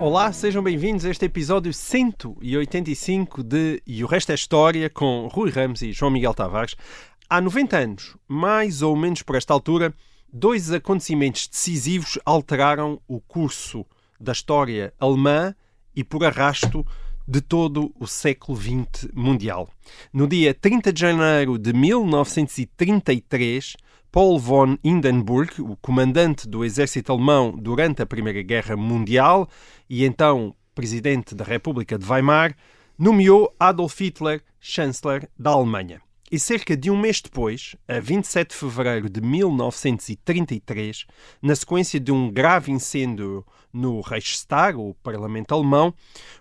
[0.00, 5.50] Olá, sejam bem-vindos a este episódio 185 de E o Resto é História com Rui
[5.50, 6.76] Ramos e João Miguel Tavares.
[7.28, 9.92] Há 90 anos, mais ou menos por esta altura,
[10.32, 13.84] dois acontecimentos decisivos alteraram o curso
[14.20, 15.52] da história alemã
[15.96, 16.86] e, por arrasto,
[17.26, 19.68] de todo o século XX mundial.
[20.12, 23.76] No dia 30 de janeiro de 1933,
[24.10, 29.46] Paul von Hindenburg, o comandante do exército alemão durante a Primeira Guerra Mundial
[29.88, 32.56] e então presidente da República de Weimar,
[32.98, 36.00] nomeou Adolf Hitler chanceler da Alemanha.
[36.32, 41.04] E cerca de um mês depois, a 27 de fevereiro de 1933,
[41.42, 45.92] na sequência de um grave incêndio no Reichstag, o parlamento alemão,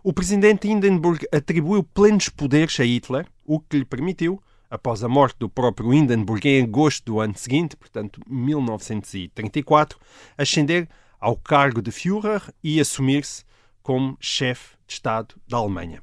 [0.04, 5.38] o presidente Hindenburg atribuiu plenos poderes a Hitler, o que lhe permitiu, após a morte
[5.40, 10.00] do próprio Hindenburg em agosto do ano seguinte, portanto 1934,
[10.38, 10.88] ascender
[11.20, 13.44] ao cargo de Führer e assumir-se
[13.82, 16.02] como chefe de Estado da Alemanha.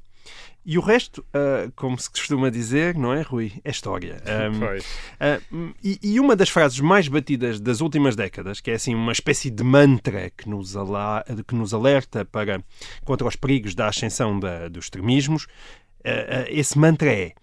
[0.67, 3.53] E o resto, uh, como se costuma dizer, não é, Rui?
[3.63, 4.23] É história.
[4.35, 8.95] Um, uh, e, e, uma das frases mais batidas das últimas décadas, que é assim
[8.95, 12.63] uma espécie de mantra que nos, ala, que nos alerta para,
[13.05, 17.35] contra os perigos da ascensão da, dos extremismos, uh, esse mantra é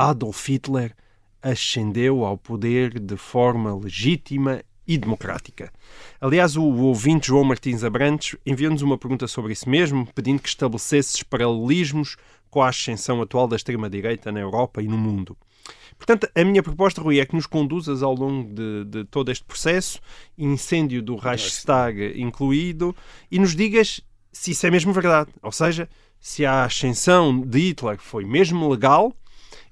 [0.00, 0.96] Adolf Hitler
[1.42, 5.70] ascendeu ao poder de forma legítima e democrática.
[6.18, 11.22] Aliás, o ouvinte João Martins Abrantes enviou-nos uma pergunta sobre isso mesmo, pedindo que estabelecesses
[11.22, 12.16] paralelismos
[12.48, 15.36] com a ascensão atual da extrema-direita na Europa e no mundo.
[15.98, 19.44] Portanto, a minha proposta, Rui, é que nos conduzas ao longo de, de todo este
[19.44, 20.00] processo,
[20.38, 22.96] incêndio do Reichstag incluído,
[23.30, 24.00] e nos digas
[24.32, 25.30] se isso é mesmo verdade.
[25.42, 25.86] Ou seja,
[26.18, 29.14] se a ascensão de Hitler foi mesmo legal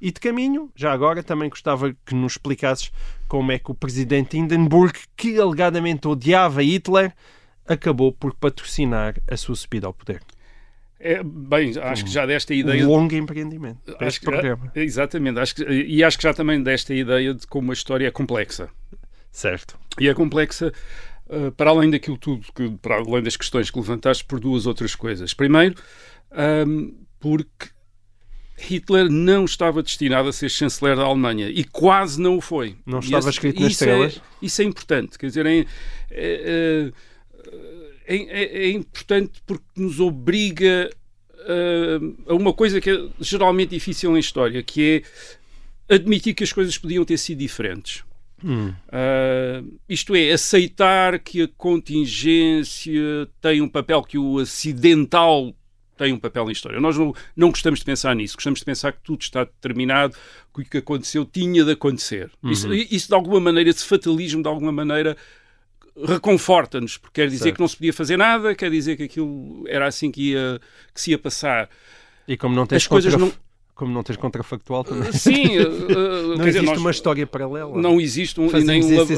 [0.01, 2.93] e de caminho, já agora também gostava que nos explicasses
[3.27, 7.13] como é que o presidente Hindenburg, que alegadamente odiava Hitler,
[7.67, 10.23] acabou por patrocinar a sua subida ao poder.
[11.01, 12.85] É, bem, acho que já desta ideia.
[12.85, 13.79] Um longo empreendimento.
[14.01, 14.73] Acho que, programa.
[14.75, 15.39] Exatamente.
[15.39, 18.69] Acho que, e acho que já também desta ideia de como a história é complexa.
[19.31, 19.79] Certo.
[20.01, 20.73] E é complexa
[21.29, 24.97] uh, para além daquilo tudo, que, para além das questões que levantaste, por duas outras
[24.97, 25.33] coisas.
[25.33, 25.77] Primeiro,
[26.67, 27.69] um, porque
[28.59, 32.77] Hitler não estava destinado a ser chanceler da Alemanha e quase não o foi.
[32.85, 34.17] Não estava esse, escrito nas estrelas?
[34.17, 35.19] É, isso é importante.
[35.19, 35.65] Quer dizer, é,
[36.11, 36.91] é,
[38.07, 40.91] é, é importante porque nos obriga
[41.39, 45.03] a, a uma coisa que é geralmente difícil em história, que
[45.89, 48.03] é admitir que as coisas podiam ter sido diferentes.
[48.45, 48.69] Hum.
[48.69, 55.55] Uh, isto é, aceitar que a contingência tem um papel que o acidental
[55.99, 56.81] tem um papel na história.
[56.81, 60.17] Nós não, não gostamos de pensar nisso, gostamos de pensar que tudo está determinado,
[60.55, 62.31] que o que aconteceu tinha de acontecer.
[62.43, 62.51] Uhum.
[62.51, 65.17] Isso, isso, de alguma maneira, esse fatalismo, de alguma maneira,
[66.07, 67.57] reconforta-nos, porque quer dizer certo.
[67.57, 70.61] que não se podia fazer nada, quer dizer que aquilo era assim que, ia,
[70.95, 71.69] que se ia passar.
[72.27, 73.33] E como não tens As coisas não
[73.79, 75.13] como não tens contrafactual também.
[75.13, 77.81] Sim, uh, não existe dizer, uma história paralela.
[77.81, 79.09] Não existe um, nem, um, lab,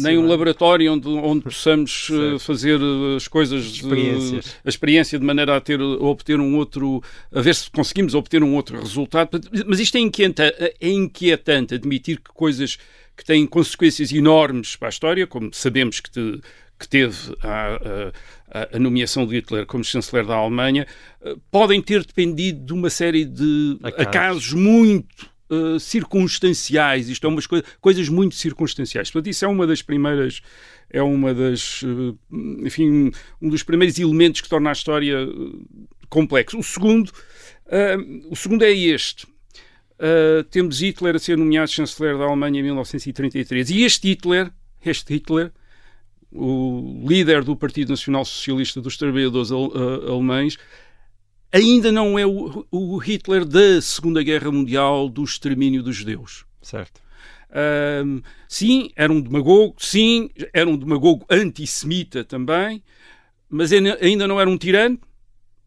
[0.00, 0.28] nem um é?
[0.28, 2.80] laboratório onde, onde possamos uh, fazer
[3.16, 3.64] as coisas.
[3.64, 7.00] De, a experiência de maneira a, ter, a obter um outro,
[7.32, 9.40] a ver se conseguimos obter um outro resultado.
[9.64, 12.76] Mas isto é inquietante, é inquietante admitir que coisas
[13.16, 16.40] que têm consequências enormes para a história, como sabemos que te,
[16.78, 18.12] que teve a,
[18.50, 20.86] a, a, nomeação de Hitler como chanceler da Alemanha,
[21.20, 27.08] eh, podem ter dependido de uma série de acasos, muito uh, circunstanciais.
[27.08, 29.10] Isto é umas coi coisas muito circunstanciais.
[29.10, 30.40] Portanto, isso é uma das primeiras,
[30.88, 32.16] é uma das, uh,
[32.64, 33.10] enfim,
[33.42, 35.16] um dos primeiros elementos que torna a história
[36.08, 36.56] complexa.
[36.56, 37.12] O segundo,
[38.30, 39.26] o segundo é este.
[40.50, 44.50] temos Hitler a ser nomeado chanceler da Alemanha em 1933 e este Hitler,
[44.82, 45.52] este Hitler
[46.32, 50.58] o líder do Partido Nacional Socialista dos Trabalhadores uh, Alemães,
[51.52, 56.44] ainda não é o, o, Hitler da Segunda Guerra Mundial do extermínio dos judeus.
[56.60, 57.00] Certo.
[58.04, 62.82] Um, sim, era um demagogo, sim, era um demagogo antissemita também,
[63.48, 64.98] mas ainda não era um tirano,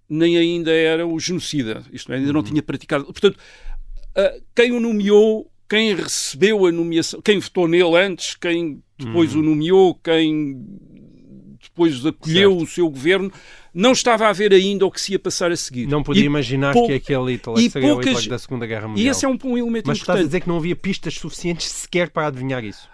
[0.07, 1.83] nem ainda era o genocida.
[1.91, 2.33] Isto é, ainda uhum.
[2.33, 3.05] não tinha praticado.
[3.05, 9.33] Portanto, uh, quem o nomeou quem recebeu a nomeação, quem votou nele antes, quem depois
[9.33, 9.39] uhum.
[9.39, 10.57] o nomeou, quem
[11.61, 12.63] depois acolheu Certo.
[12.63, 13.31] o seu governo,
[13.73, 15.87] não estava a ver ainda o que se ia passar a seguir.
[15.87, 18.87] Não podia E imaginar pou- que aquele Hitler seria o poucas- Hitler da Segunda Guerra
[18.89, 19.05] Mundial.
[19.05, 20.25] E esse é um, um elemento Mas tu estás a importante.
[20.27, 22.89] dizer que não havia pistas suficientes sequer para adivinhar isso.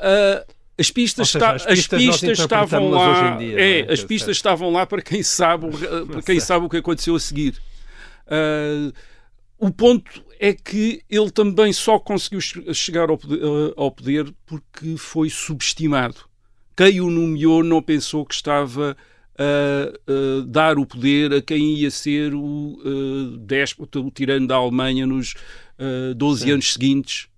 [0.00, 0.44] Ah,
[0.78, 3.36] as pistas, seja, as as pistas pistas, nós estavam lá.
[3.36, 3.92] dia, é, é?
[3.92, 7.20] as pistas estavam lá para quem sabe, o- para quem sabe o que aconteceu a
[7.20, 7.54] seguir.
[8.26, 8.90] Ah,
[9.58, 14.34] o ponto é que ele também só conseguiu che- chegar ao poder, ah, ao poder
[14.44, 16.16] porque foi subestimado.
[16.76, 18.96] Quem o nomeou não pensou que estava
[19.38, 19.42] a,
[20.12, 25.06] a dar o poder a quem ia ser o ah, déspota, o tirano da Alemanha
[25.06, 25.34] nos
[25.78, 27.28] ah, 12 anos seguintes.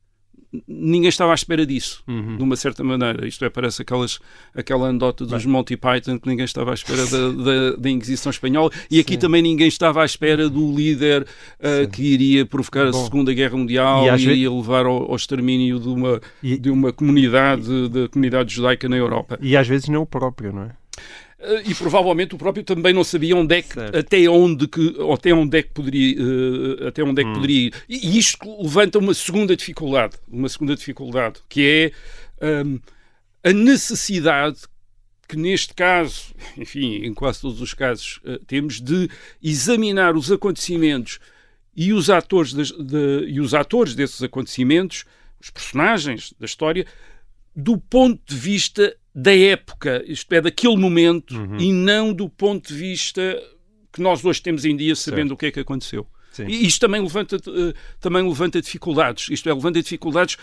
[0.66, 2.36] Ninguém estava à espera disso, Uhum.
[2.36, 3.26] de uma certa maneira.
[3.26, 4.18] Isto é, parece aquelas,
[4.54, 8.70] aquela anedota dos Monty Python que ninguém estava à espera da, da, da Inquisição Espanhola
[8.90, 9.18] e aqui Sim.
[9.18, 11.26] também ninguém estava à espera do líder
[11.60, 13.04] ah, que iria provocar a Bom.
[13.04, 16.58] Segunda Guerra Mundial E e, às ve- iria levar ao, ao extermínio de uma, E-
[16.58, 19.38] de uma comunidade, da comunidade judaica na Europa.
[19.42, 20.70] E às vezes não o próprio, não é?
[21.40, 23.96] Eh, e provavelmente o próprio também não sabia onde é que, Certo.
[23.96, 27.28] até onde que até onde é que poderia eh, até onde é Hum.
[27.28, 31.92] que poderia ir e, isto levanta uma segunda dificuldade uma segunda dificuldade que
[32.40, 32.80] é hum,
[33.44, 34.58] a necessidade
[35.28, 39.08] que neste caso enfim em quase todos os casos eh, temos de
[39.40, 41.20] examinar os acontecimentos
[41.76, 45.04] e os atores das- de- e os atores desses acontecimentos
[45.40, 46.84] os personagens da história
[47.54, 51.56] do ponto de vista da época, isto é, daquele momento, Uhum.
[51.58, 53.42] e não do ponto de vista
[53.92, 56.06] que nós hoje temos em dia, sabendo o que é que aconteceu.
[56.30, 56.46] Sim.
[56.46, 59.28] E isto também levanta, eh, também levanta dificuldades.
[59.30, 60.36] Isto é, levanta dificuldades.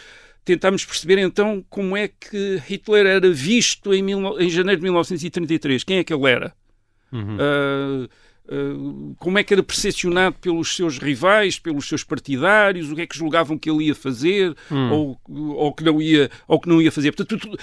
[0.44, 5.84] Tentámos perceber então como é que Hitler era visto em, mil- em janeiro de 1933.
[5.84, 6.54] Quem é que ele era?
[7.14, 7.38] Uhum.
[7.40, 8.08] Ah,
[9.18, 13.18] como é que era percepcionado pelos seus rivais, pelos seus partidários, o que é que
[13.18, 14.92] julgavam que ele ia fazer Hum.
[14.92, 15.22] ou,
[15.58, 17.12] ou, que não ia, ou que não ia fazer.
[17.12, 17.58] Portanto, tudo-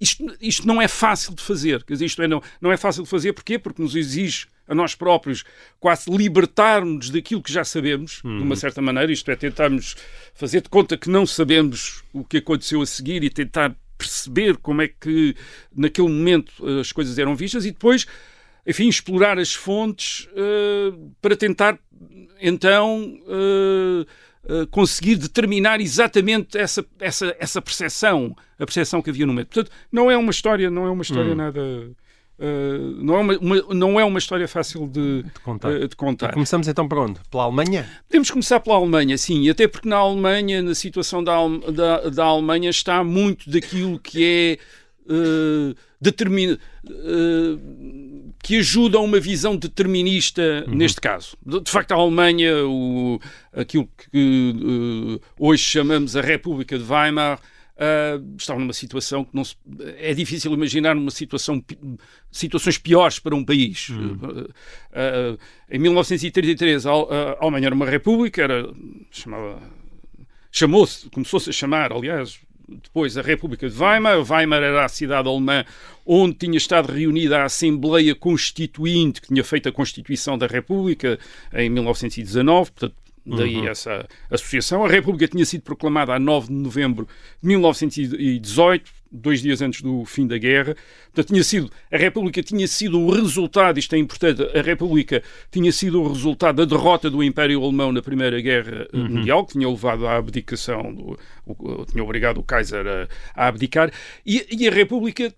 [0.00, 1.82] isto, isto não é fácil de fazer.
[1.84, 3.58] Quer dizer, isto é, não, não é fácil de fazer porquê?
[3.58, 5.44] Porque nos exige a nós próprios
[5.80, 9.96] quase libertarmos daquilo que já sabemos, de uma certa maneira, isto é, tentarmos
[10.34, 14.82] fazer de conta que não sabemos o que aconteceu a seguir e tentar perceber como
[14.82, 15.34] é que
[15.74, 18.06] naquele momento as coisas eram vistas e depois
[18.68, 20.92] enfim, explorar as fontes eh,
[21.22, 21.78] para tentar,
[22.40, 24.06] então, eh,
[24.48, 29.48] eh, conseguir determinar exatamente essa, essa, essa percepção, a percepção que havia no momento.
[29.48, 31.60] Portanto, não é uma história, não é uma história nada...
[32.38, 35.72] eh, não, é uma, uma- não é uma história fácil de, De contar.
[35.72, 36.32] eh, de contar.
[36.34, 37.18] Começamos então por onde?
[37.30, 37.88] Pela Alemanha?
[38.06, 41.34] Podemos começar pela Alemanha, sim, até porque na Alemanha, na situação da,
[41.72, 44.58] da, da Alemanha, está muito daquilo que é
[45.08, 47.58] eh, determina, eh,
[48.42, 51.36] que ajuda a uma visão determinista neste caso.
[51.44, 53.18] De, de facto, a Alemanha, o,
[53.52, 54.54] aquilo que
[55.20, 57.40] eh, hoje chamamos a República de Weimar,
[57.76, 59.54] eh, estava numa situação que não se,
[59.98, 61.62] é difícil imaginar uma situação
[62.30, 63.88] situações piores para um país.
[63.90, 64.48] Eh,
[64.92, 65.36] eh,
[65.70, 68.68] em 1933 a, Al- a Alemanha era uma república, era
[69.10, 69.60] chamava
[70.50, 74.20] chamou-se, começou-se a chamar, aliás, depois a República de Weimar.
[74.22, 75.64] Weimar era a cidade alemã
[76.04, 81.18] onde tinha estado reunida a Assembleia Constituinte, que tinha feito a Constituição da República
[81.52, 82.94] em 1919, portanto,
[83.24, 84.84] daí essa associação.
[84.84, 87.08] A República tinha sido proclamada a 9 de novembro
[87.42, 90.74] de 1918, dois dias antes do fim da guerra.
[91.06, 95.72] Portanto, tinha sido, a República tinha sido o resultado, isto é importante, a República tinha
[95.72, 99.68] sido o resultado da derrota do Império Alemão na Primeira Guerra eh, Mundial, que tinha
[99.68, 103.90] levado à abdicação, do, o- tinha obrigado o Kaiser a, a abdicar,
[104.26, 105.32] e, e a República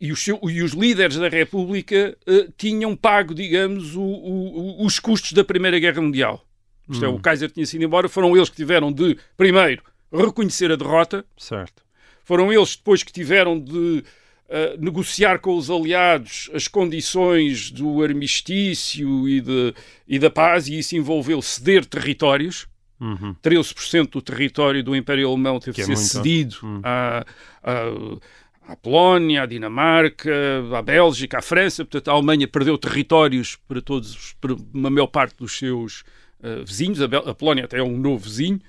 [0.00, 4.98] e os, seu- e os líderes da República eh, tinham pago, digamos, o- o- os
[4.98, 6.44] custos da Primeira Guerra Mundial.
[6.90, 9.82] Isto é, o Kaiser tinha sido embora, foram eles que tiveram de, primeiro,
[10.12, 11.82] reconhecer a derrota, Certo.
[12.26, 14.02] Foram eles depois que tiveram de
[14.48, 19.74] eh, negociar com os aliados as condições do armistício e, de,
[20.06, 22.66] e da paz, e isso envolveu ceder territórios.
[23.00, 23.34] Uhum.
[23.42, 26.06] 13% do território do Império Alemão teve Que é ser muito.
[26.08, 26.80] cedido Hum.
[26.82, 27.24] à,
[27.62, 30.30] à, à Polónia, à Dinamarca,
[30.76, 31.84] à Bélgica, à França.
[31.84, 36.04] Portanto, a Alemanha perdeu territórios para todos, os- para uma maior parte dos seus
[36.42, 37.00] eh, vizinhos.
[37.00, 38.60] A, a Polónia até é um novo vizinho.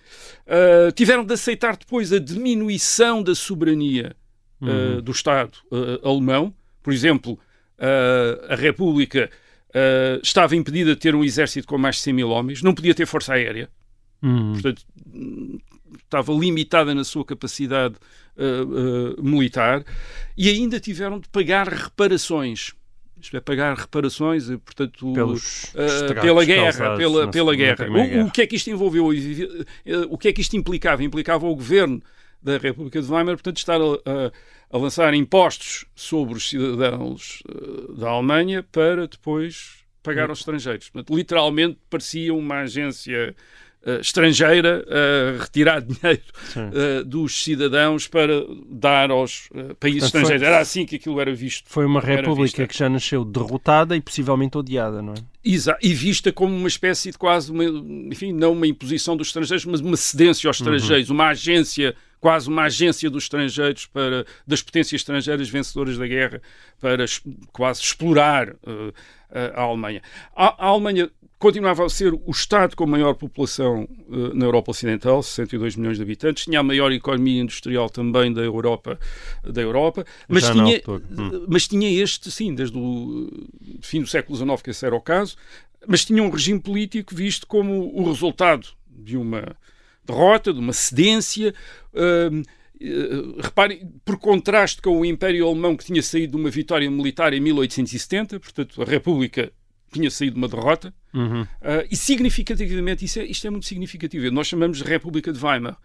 [0.45, 4.15] Uh, tiveram de aceitar depois a diminuição da soberania
[4.61, 5.51] uh, do Estado
[6.03, 6.53] alemão.
[6.81, 7.37] Por exemplo,
[8.49, 9.29] a República
[10.23, 13.05] estava impedida de ter um exército com mais de 100 mil homens, não podia ter
[13.05, 13.69] força aérea,
[14.21, 14.53] Uhum.
[14.53, 14.83] portanto,
[16.03, 17.95] estava limitada na sua capacidade
[18.37, 19.83] uh, uh, militar
[20.37, 22.73] e ainda tiveram de pagar reparações.
[23.19, 27.87] Isto é, pagar reparações, portanto, Pelos Uh, pela guerra, pela, pela guerra.
[27.89, 29.07] O, o que é que isto envolveu?
[29.07, 29.65] Uh,
[30.09, 31.03] O que é que isto implicava?
[31.03, 32.01] Implicava o governo
[32.41, 34.31] da República de Weimar, portanto, estar a,
[34.71, 40.89] a, lançar impostos sobre os cidadãos uh, da Alemanha para depois pagar aos estrangeiros.
[40.89, 43.35] Portanto, literalmente parecia uma agência
[43.85, 46.21] uh, estrangeira a retirar dinheiro
[46.55, 48.33] uh, dos cidadãos para
[48.69, 50.41] dar aos uh, países Portanto, estrangeiros.
[50.41, 51.65] foi- Era assim que aquilo era visto.
[51.69, 55.17] Foi uma república que já nasceu derrotada e possivelmente odiada, não é?
[55.43, 59.65] Exa- e vista como uma espécie de quase, uma, enfim, não uma imposição dos estrangeiros,
[59.65, 64.99] mas uma cedência aos estrangeiros, uma agência, quase uma agência dos estrangeiros para das potências
[65.01, 66.41] estrangeiras vencedoras da guerra
[66.81, 67.05] para
[67.53, 68.93] quase explorar eh,
[69.55, 70.01] a, a Alemanha.
[70.35, 74.71] A, a Alemanha continuava a ser o Estado com a maior população eh, na Europa
[74.71, 78.99] Ocidental, 62 milhões de habitantes, tinha a maior economia industrial também da Europa,
[79.43, 81.03] da Europa mas Já tinha, altura.
[81.11, 81.45] Hum.
[81.47, 85.01] mas tinha este, sim, desde o eh, fim do século XIX, que esse era o
[85.01, 85.35] caso,
[85.87, 89.55] mas tinha um regime político visto como o resultado de uma
[90.03, 91.53] derrota, de uma cedência.
[91.93, 92.29] eh,
[93.39, 97.39] reparem, por contraste com o Império Alemão que tinha saído de uma vitória militar em
[97.39, 99.51] 1870, portanto, a República
[99.91, 101.47] tinha saído de uma derrota, Uhum.
[101.61, 105.77] ah, e significativamente, isso é, isto é muito significativo, nós chamamos de República de Weimar.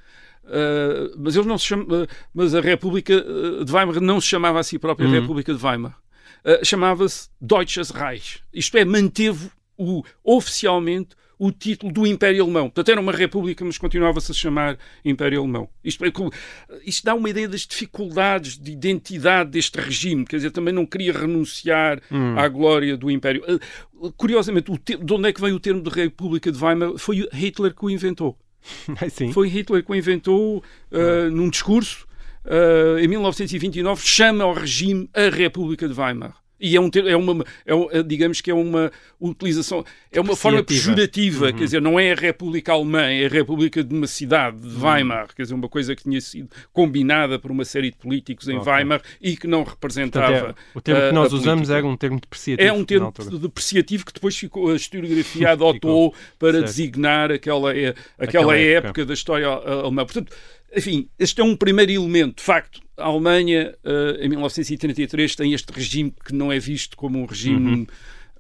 [0.45, 3.15] Ah, mas, eles não se chamam, ah, mas a República
[3.65, 5.21] de Weimar não se chamava a si própria Uhum.
[5.21, 5.97] República de Weimar.
[6.45, 8.43] Ah, chamava-se Deutsches Reich.
[8.53, 11.11] Isto é, manteve o, oficialmente
[11.43, 12.71] o título do Império Alemão.
[12.71, 15.69] Portanto, era uma república, mas continuava-se a chamar Império Alemão.
[15.83, 16.13] Isto, é,
[16.87, 20.25] isto dá uma ideia das dificuldades de identidade deste regime.
[20.25, 22.01] Quer dizer, também não queria renunciar
[22.37, 23.43] à glória do Império.
[23.49, 23.59] Ah,
[24.17, 26.97] Curiosamente, de onde é que veio o termo de República de Weimar?
[26.97, 28.39] Foi Hitler que o inventou.
[29.11, 29.33] Sim.
[29.33, 32.07] Foi Hitler que o inventou ah, num discurso
[32.45, 36.42] ah, em 1929, chama ao regime a República de Weimar.
[36.63, 38.91] E é, um, é uma, é um- é, digamos que é uma
[39.21, 43.83] utilização, é uma forma pejorativa, quer dizer, não é a República Alemã, é a República
[43.83, 47.65] de uma cidade, de Weimar, quer dizer, uma coisa que tinha sido combinada por uma
[47.65, 48.73] série de políticos em Ok.
[48.73, 50.55] Weimar e que não representava.
[50.55, 52.69] Portanto, é- o termo ah, que nós a usamos era um termo depreciativo.
[52.69, 56.65] É um termo depreciativo que depois ficou, a historiografia adotou para Certo.
[56.67, 57.89] designar aquela, é-
[58.19, 58.89] aquela, Aquela época.
[58.89, 59.07] época.
[59.07, 60.05] da história alemã.
[60.05, 60.33] Portanto,
[60.75, 62.37] enfim, este é um primeiro elemento.
[62.37, 67.19] De facto, a Alemanha, eh, em 1933, tem este regime que não é visto como
[67.19, 67.87] um regime Uhum.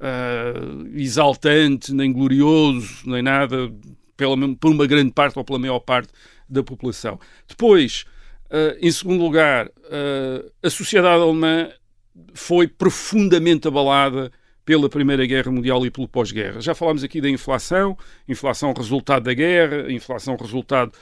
[0.00, 3.72] eh, exaltante, nem glorioso, nem nada,
[4.16, 6.08] pela, por uma grande parte ou pela maior parte
[6.48, 7.18] da população.
[7.48, 8.04] Depois,
[8.50, 9.70] eh, em segundo lugar,
[10.62, 11.68] a sociedade alemã
[12.34, 14.30] foi profundamente abalada
[14.64, 16.60] pela Primeira Guerra Mundial e pelo pós-guerra.
[16.60, 17.96] Já falámos aqui da inflação,
[18.28, 20.92] inflação resultado da guerra, inflação resultado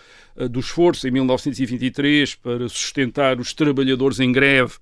[0.48, 4.74] do esforço em 1923 para sustentar os trabalhadores em greve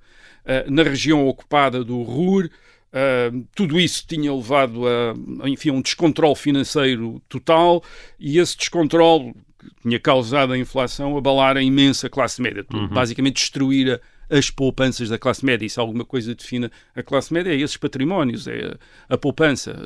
[0.45, 2.49] eh, na região ocupada do Ruhr.
[2.93, 5.15] Eh, tudo isso tinha levado a,
[5.49, 7.83] enfim, a um descontrole financeiro total
[8.19, 14.01] e esse descontrole que tinha causado a inflação abalar a imensa classe média, basicamente destruir
[14.31, 15.67] a, as poupanças da classe média.
[15.67, 18.77] E se alguma coisa define a classe média, é esses patrimónios, é
[19.09, 19.77] a, a poupança.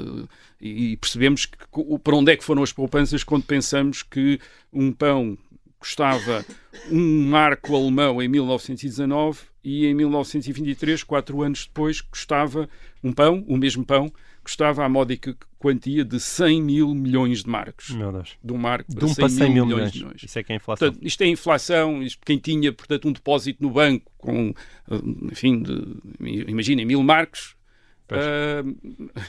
[0.60, 1.56] E, e percebemos que,
[2.04, 4.38] para onde é que foram as poupanças quando pensamos que
[4.72, 5.36] um pão
[5.82, 6.46] custava
[6.88, 12.68] um marco alemão em 1919 e em 1923, quatro anos depois, custava
[13.02, 14.12] um pão, o mesmo pão,
[14.44, 17.90] custava a módica quantia de 100 mil milhões de marcos.
[17.90, 18.36] Meu Deus.
[18.42, 19.92] De um marco De um para 100 mil milhões.
[19.92, 20.22] de milhões.
[20.22, 20.88] Isso é que é inflação.
[20.88, 24.54] Portanto, isto é inflação, isto, quem tinha, portanto, um depósito no banco com,
[25.32, 25.96] enfim, de,
[26.48, 27.56] imaginem, mil marcos,
[28.18, 28.62] Ah,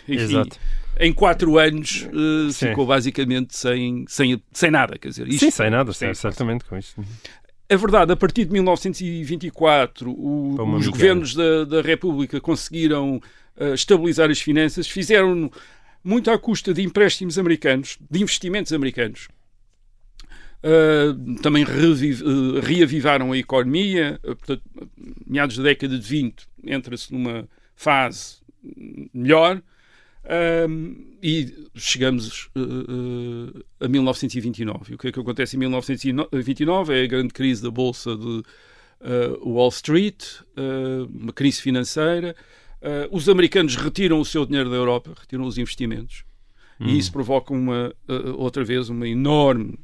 [0.08, 0.60] enfim, Exato.
[1.00, 2.08] em quatro anos
[2.52, 2.68] Sim.
[2.70, 6.14] ficou basicamente sem, sem, sem nada, quer dizer, isto, Sim, sem nada, inflação.
[6.14, 7.04] certamente com isto.
[7.70, 13.22] É verdade, a partir de 1924, o- os governos da, da República conseguiram
[13.58, 15.50] eh, estabilizar as finanças, fizeram
[16.04, 19.28] muito à custa de empréstimos americanos, de investimentos americanos.
[20.66, 24.62] Uh, também reviv- uh, reavivaram a economia, uh, portanto,
[25.28, 28.38] meados da década de 20 entra-se numa fase
[29.14, 29.62] melhor
[30.70, 34.92] um, e chegamos uh, uh, a 1929.
[34.92, 36.94] E o que é que acontece em 1929?
[36.94, 38.44] É a grande crise da Bolsa de uh,
[39.44, 40.24] Wall Street,
[41.10, 42.36] uma crise financeira.
[43.12, 46.26] Os americanos retiram o seu dinheiro da Europa, retiram os investimentos,
[46.82, 47.94] e isso provoca uma,
[48.36, 49.80] outra vez uma enorme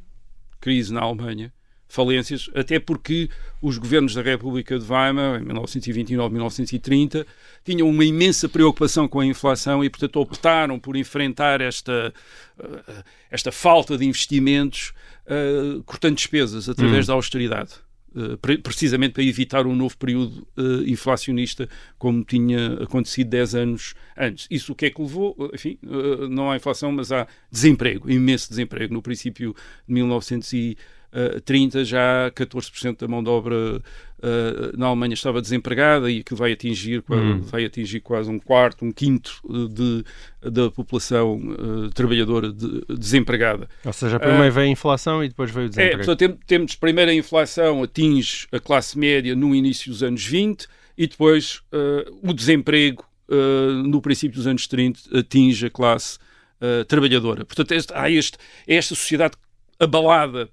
[0.59, 1.53] crise na Alemanha,
[1.89, 3.29] falências, até porque
[3.61, 7.25] os governos da República de Weimar, em 1929, 1930,
[7.65, 12.13] tinham uma imensa preocupação com a inflação e, portanto, optaram por enfrentar esta,
[12.59, 14.93] eh, esta falta de investimentos
[15.25, 17.71] eh, cortando despesas através da austeridade.
[18.15, 23.93] eh, pre- precisamente para evitar um novo período eh, inflacionista como tinha acontecido 10 anos
[24.17, 24.47] antes.
[24.49, 25.35] Isso o que é que levou?
[25.53, 29.55] Enfim, eh, não há inflação, mas há desemprego, imenso desemprego no princípio
[29.87, 29.93] de
[31.13, 36.33] uh, 30 já 14% da mão de obra uh, na Alemanha estava desempregada e que
[36.35, 37.41] vai atingir, Hum.
[37.41, 40.03] vai atingir quase um quarto, um quinto uh, de,
[40.41, 43.67] da população uh, trabalhadora de- desempregada.
[43.85, 45.97] Ou seja, primeiro veio a inflação e depois veio o É, desemprego.
[46.05, 50.67] portanto, tem- temos primeiro a inflação atinge a classe média no início dos anos 20
[50.97, 56.17] e depois uh, o desemprego uh, no princípio dos anos 30 atinge a classe
[56.61, 57.45] uh, trabalhadora.
[57.45, 58.37] Portanto, este- há este,
[58.67, 59.35] é esta sociedade
[59.79, 60.49] abalada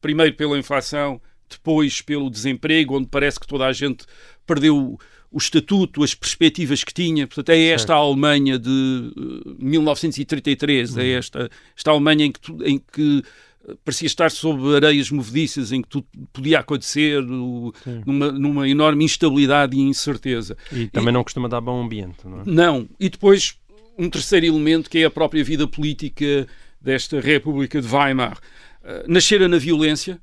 [0.00, 4.04] primeiro pela inflação, depois pelo desemprego, onde parece que toda a gente
[4.46, 4.98] perdeu
[5.30, 7.26] o, estatuto, as perspectivas que tinha.
[7.26, 12.58] Portanto, é esta a Alemanha de uh, 1933, é esta, esta Alemanha em que, tu-
[12.64, 13.22] em que
[13.68, 17.72] uh, parecia estar sob areias movediças, em que tudo podia acontecer, o-
[18.06, 20.56] numa, numa enorme instabilidade e incerteza.
[20.72, 22.42] E também não costuma dar bom ambiente, não é?
[22.46, 22.88] Não.
[23.00, 23.56] E depois
[23.98, 26.46] um terceiro elemento que é a própria vida política
[26.84, 28.38] desta República de Weimar.
[28.82, 30.20] Uh, nascera na violência.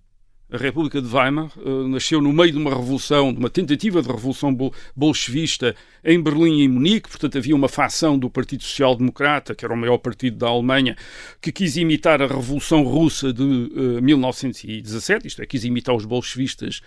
[0.54, 4.08] A República de Weimar uh, nasceu no meio de uma revolução, de uma tentativa de
[4.08, 7.10] revolução bol bolchevista em Berlim e em Munique.
[7.10, 10.96] Portanto, havia uma facção do Partido Social Democrata, que era o maior partido da Alemanha,
[11.42, 16.82] que quis imitar a Revolução Russa de uh, 1917, isto é, quis imitar os bolchevistas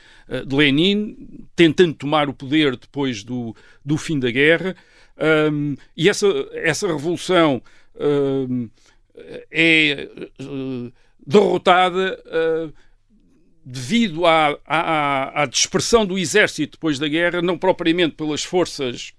[0.46, 4.76] de Lenin, tentando tomar o poder depois do, do fim da guerra.
[5.52, 7.62] Um, e essa, essa revolução
[8.00, 8.68] um,
[9.50, 10.08] é
[10.40, 10.92] uh,
[11.26, 12.72] derrotada uh,
[13.64, 19.14] devido à, à, à dispersão do exército depois da guerra, não propriamente pelas forças,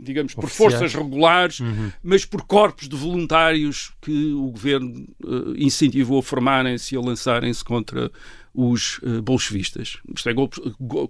[0.00, 1.60] digamos, por forças regulares,
[2.02, 7.62] mas por corpos de voluntários que o governo uh, incentivou a formarem-se e a lançarem-se
[7.62, 8.10] contra
[8.54, 9.98] os uh, bolchevistas.
[10.14, 10.34] Isto é,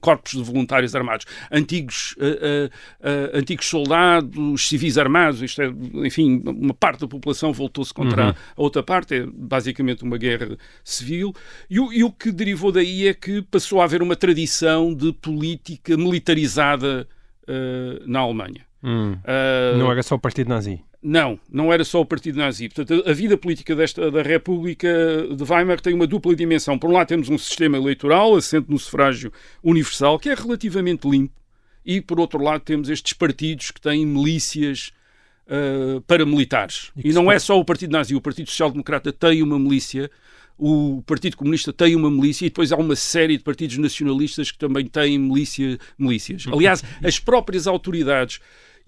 [0.01, 1.25] corpos de voluntários armados.
[1.51, 5.73] Antigos, uh, uh, antigos soldados, civis armados, isto é,
[6.07, 11.33] enfim, uma parte da população voltou-se contra a outra parte, é basicamente uma guerra civil.
[11.69, 15.13] E, o- e o que derivou daí é que passou a haver uma tradição de
[15.13, 17.09] política militarizada
[18.07, 18.65] na Alemanha.
[18.83, 19.17] Hum.
[19.77, 20.81] Não era só o partido nazi.
[21.03, 22.69] Não, não era só o Partido Nazi.
[22.69, 24.89] Portanto, a vida política desta, da República
[25.35, 26.79] de Weimar tem uma dupla dimensão.
[26.79, 31.35] Por um lado, temos um sistema eleitoral assente no sufrágio universal, que é relativamente limpo,
[31.85, 34.93] e por outro lado, temos estes partidos que têm milícias
[35.51, 36.93] ah, paramilitares.
[36.97, 40.09] E E não é só o Partido Nazi, o Partido Social Democrata tem uma milícia.
[40.57, 44.59] O Partido Comunista tem uma milícia e depois há uma série de partidos nacionalistas que
[44.59, 46.45] também têm milícia, milícias.
[46.53, 48.41] Aliás, as próprias autoridades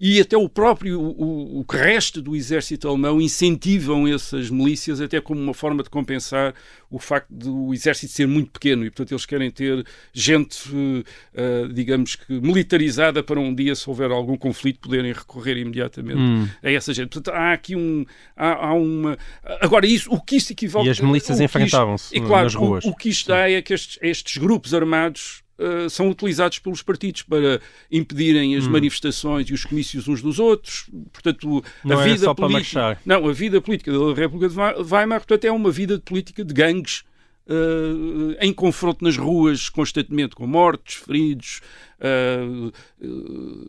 [0.05, 5.21] e até o próprio, o, o que resta do exército alemão incentivam essas milícias até
[5.21, 6.53] como uma forma de compensar
[6.91, 12.17] o facto do exército ser muito pequeno e, portanto, eles querem ter gente, eh, digamos
[12.17, 16.49] que militarizada para um dia, se houver algum conflito, poderem recorrer imediatamente Hum.
[16.61, 17.07] a essa gente.
[17.07, 18.05] Portanto, há aqui um...
[18.35, 19.17] Há, há uma...
[19.61, 20.85] Agora, isso, o que isso equivoca...
[20.85, 22.83] E as milícias enfrentavam-se é claro, nas ruas.
[22.83, 26.81] O, o que isto dá é que estes, estes grupos armados uh, são utilizados pelos
[26.81, 27.59] partidos para
[27.91, 28.59] impedirem Hum.
[28.59, 30.89] as manifestações e os comícios uns dos outros.
[31.11, 33.01] Portanto, Não a era vida só para política, marchar.
[33.05, 34.59] não, a vida política da República de
[34.93, 37.03] Weimar, portanto, é uma vida de política de gangues.
[37.47, 41.61] Uh, em confronto nas ruas constantemente com mortos, feridos
[41.99, 42.71] uh,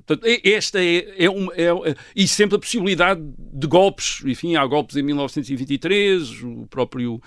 [0.07, 4.23] portanto, esta é, é, uma, é, é- e sempre a possibilidade de golpes.
[4.25, 7.21] Enfim, há golpes em 1923 o próprio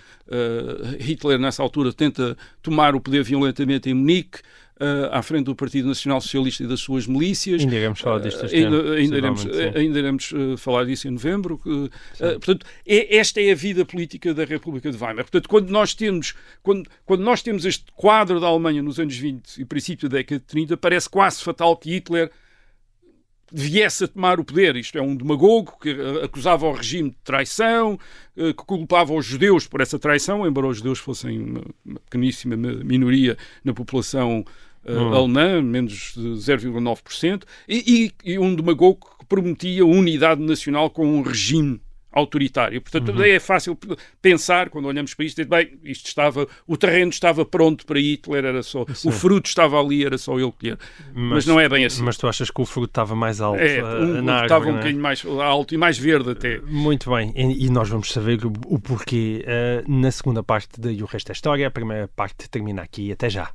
[1.00, 4.40] Hitler nessa altura tenta tomar o poder violentamente em Munique
[4.80, 8.46] uh, à frente do Partido Nacional Socialista e das suas milícias Ainda iremos falar disto
[8.46, 9.50] este Uh, ainda, ano, ainda iremos, sim.
[9.76, 11.60] ainda iremos falar disso em novembro.
[11.60, 15.24] portanto, é- esta é a vida política da República de Weimar.
[15.26, 19.58] Portanto, quando nós temos, quando, quando nós temos este quadro da Alemanha nos anos 20
[19.62, 22.32] e princípio da década de 30, parece quase fatal que Hitler
[23.52, 24.76] viesse a tomar o poder.
[24.76, 25.90] Isto é um demagogo que
[26.22, 27.98] acusava o regime de traição,
[28.36, 31.62] que culpava os judeus por essa traição, embora os judeus fossem uma,
[32.06, 34.44] pequeníssima mi- minoria na população
[34.88, 35.14] Hum.
[35.14, 41.22] alemã, menos de 0,9%, e, e, e um demagogo que prometia unidade nacional com um
[41.22, 42.82] regime autoritário.
[42.82, 43.22] Portanto, Uhum.
[43.22, 43.78] é fácil
[44.20, 48.44] pensar, quando olhamos para isto, dizer, bem, isto estava, o terreno estava pronto para Hitler,
[48.44, 50.80] era só, o fruto estava ali, era só ele colher.
[51.14, 52.02] Mas, não é bem assim.
[52.02, 54.72] Mas tu achas que o fruto estava mais alto É, uh, um, na estava árvore,
[54.72, 54.78] um é?
[54.78, 56.60] bocadinho mais alto e mais verde até.
[56.62, 60.94] Muito bem, e, e nós vamos saber o, o porquê uh, na segunda parte de
[60.94, 61.68] E o Resto é História.
[61.68, 63.12] A primeira parte termina aqui.
[63.12, 63.52] Até já.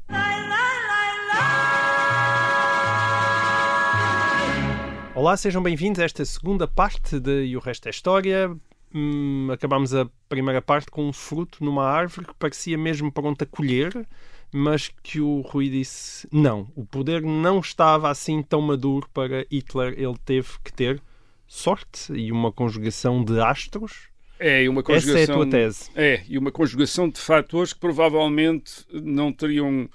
[5.23, 8.53] Olá, sejam bem-vindos a esta segunda parte de E o Resto é História.
[8.93, 13.47] Hum, acabámos a primeira parte com um fruto numa árvore que parecia mesmo pronto a
[13.47, 14.05] colher,
[14.51, 16.67] mas que o Rui disse não.
[16.75, 19.95] O poder não estava assim tão maduro para Hitler.
[19.97, 21.01] Ele teve que ter
[21.47, 24.09] sorte e uma conjugação de astros.
[24.41, 25.35] É, uma Essa é a conjugação.
[25.37, 25.91] tua tese.
[25.95, 29.89] É, e uma conjugação de fatores que provavelmente não teriam.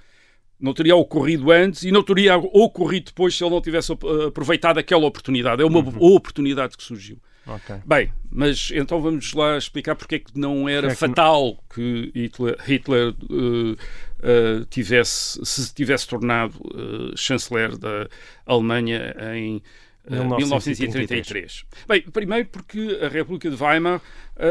[0.59, 4.77] Não teria ocorrido antes e não teria ocorrido depois se ele não tivesse uh, aproveitado
[4.79, 5.61] aquela oportunidade.
[5.61, 6.15] É uma Uhum.
[6.15, 7.17] oportunidade que surgiu.
[7.45, 7.75] Ok.
[7.85, 12.11] Bem, mas então vamos lá explicar porque é que não era é que fatal que
[12.13, 18.07] Hitler, Hitler, uh, uh, tivesse, se tivesse tornado uh, chanceler da
[18.45, 19.61] Alemanha em
[20.09, 21.63] uh, 1933.
[21.87, 24.01] Bem, primeiro porque a República de Weimar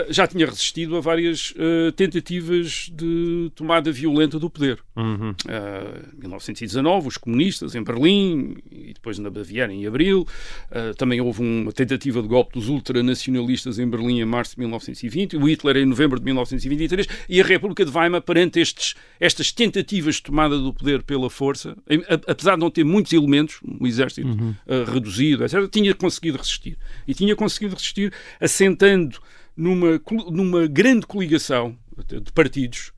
[0.09, 4.79] já tinha resistido a várias uh, tentativas de tomada violenta do poder.
[4.97, 5.31] Uhum.
[5.31, 10.27] Uh, 1919, os comunistas em Berlim e depois na Baviera em abril.
[10.71, 15.37] Uh, também houve uma tentativa de golpe dos ultranacionalistas em Berlim em março de 1920,
[15.37, 20.17] o Hitler em novembro de 1923 e a República de Weimar perante estes, estas tentativas
[20.17, 23.87] de tomada do poder pela força, em, a, apesar de não ter muitos elementos, um
[23.87, 24.55] exército Uhum.
[24.67, 26.77] uh, reduzido, etc., tinha conseguido resistir.
[27.07, 29.19] E tinha conseguido resistir assentando
[29.57, 32.93] numa, numa grande coligação de partidos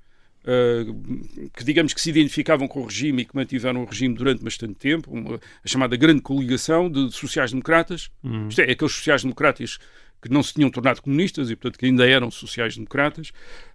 [0.45, 4.43] uh, que digamos que se identificavam com o regime e que mantiveram o regime durante
[4.43, 8.11] bastante tempo, uma, a chamada grande coligação de sociais-democratas,
[8.49, 9.79] isto é, aqueles sociais-democratas
[10.21, 13.31] que não se tinham tornado comunistas e, portanto, que ainda eram sociais-democratas,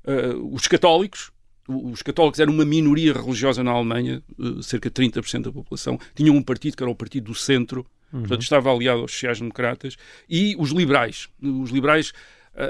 [0.06, 1.32] uh, os católicos,
[1.66, 6.36] os católicos eram uma minoria religiosa na Alemanha, uh, cerca de 30% da população, tinham
[6.36, 9.98] um partido que era o Partido do Centro, portanto, estava aliado aos sociais-democratas,
[10.30, 11.30] e os liberais.
[11.42, 12.14] Os liberais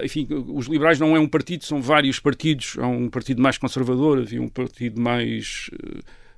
[0.04, 2.76] enfim, os liberais não é um partido, são vários partidos.
[2.80, 5.70] Há um partido mais conservador, havia um partido mais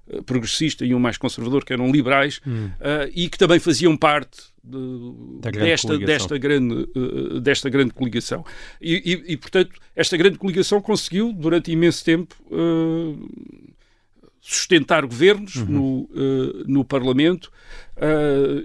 [0.08, 4.44] uh, progressista e um mais conservador, que eram liberais, uh, e que também faziam parte
[4.64, 4.78] de,
[5.60, 6.28] desta, coligação.
[6.28, 8.44] desta, grande, uh, desta grande coligação.
[8.82, 8.96] E,
[9.28, 13.30] e- e, portanto, esta grande coligação conseguiu, durante imenso tempo, uh,
[14.42, 17.52] sustentar governos no, uh, no Parlamento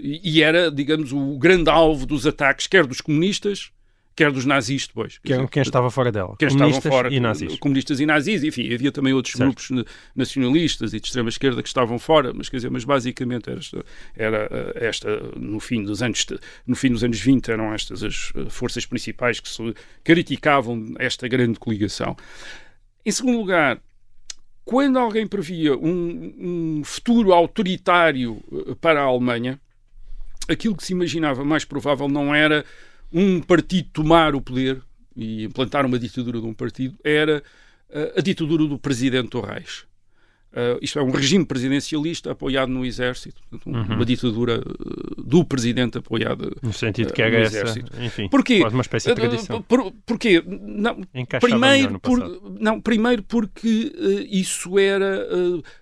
[0.03, 3.71] e era, digamos, o grande alvo dos ataques, quer dos comunistas,
[4.21, 5.17] quer dos nazis depois.
[5.17, 6.35] Que eram quem estava fora dela.
[6.37, 7.57] Quem estavam Comunistas fora, e nazis.
[7.57, 9.45] comunistas e nazis, enfim, havia também outros Certo.
[9.47, 9.83] grupos na-
[10.15, 13.85] nacionalistas e de extrema esquerda que estavam fora, mas quer dizer, mas basicamente era esta,
[14.15, 16.25] era eh, esta no fim dos anos
[16.67, 21.27] no fim dos anos 20 eram estas as eh, forças principais que se criticavam esta
[21.27, 22.15] grande coligação.
[23.03, 23.81] Em segundo lugar,
[24.63, 26.33] quando alguém previa um,
[26.79, 29.59] um futuro autoritário eh, para a Alemanha,
[30.47, 32.63] aquilo que se imaginava mais provável não era
[33.11, 34.81] um partido tomar o poder
[35.15, 37.43] e implantar uma ditadura de um partido, era
[37.89, 39.83] eh, a ditadura do presidente Reich.
[40.53, 43.95] Uh, isto é um regime presidencialista apoiado no exército, portanto, um- Uhum.
[43.95, 46.51] uma ditadura uh, do presidente apoiada.
[46.61, 47.91] No sentido que uh, no essa, exército.
[48.03, 48.59] enfim, Porquê?
[48.59, 49.61] quase uma espécie de Uh, tradição.
[49.61, 50.43] Por, porquê?
[50.45, 52.19] Não, Encaixava primeiro, por,
[52.59, 55.25] não, primeiro porque uh, isso era.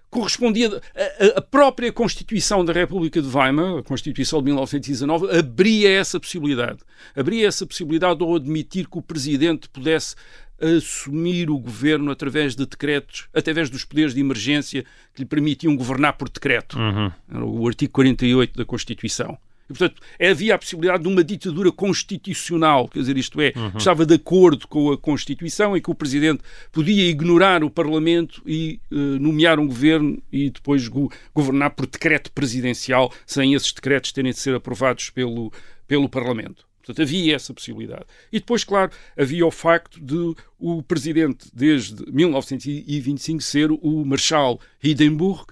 [0.10, 0.70] Correspondia.
[0.96, 6.20] A, a- a própria Constituição da República de Weimar, a Constituição de 1919, abria essa
[6.20, 6.80] possibilidade.
[7.16, 10.16] Abria essa possibilidade ao admitir que o presidente pudesse
[10.62, 16.14] assumir o governo através de decretos, através dos poderes de emergência que lhe permitiam governar
[16.18, 16.78] por decreto.
[16.78, 17.12] Uhum.
[17.34, 19.38] Era o artigo 48 da Constituição.
[19.70, 24.06] E, portanto, havia a possibilidade de uma ditadura constitucional, quer dizer, isto é, que estava
[24.06, 28.96] de acordo com a Constituição e que o Presidente podia ignorar o Parlamento e eh,
[28.96, 34.40] nomear um governo e depois go- governar por decreto presidencial, sem esses decretos terem de
[34.40, 35.52] ser aprovados pelo,
[35.88, 36.68] pelo Parlamento.
[36.82, 38.06] Portanto, havia essa possibilidade.
[38.32, 45.46] E depois, claro, havia o facto de o Presidente, desde 1925, ser o Marshal Hindenburg,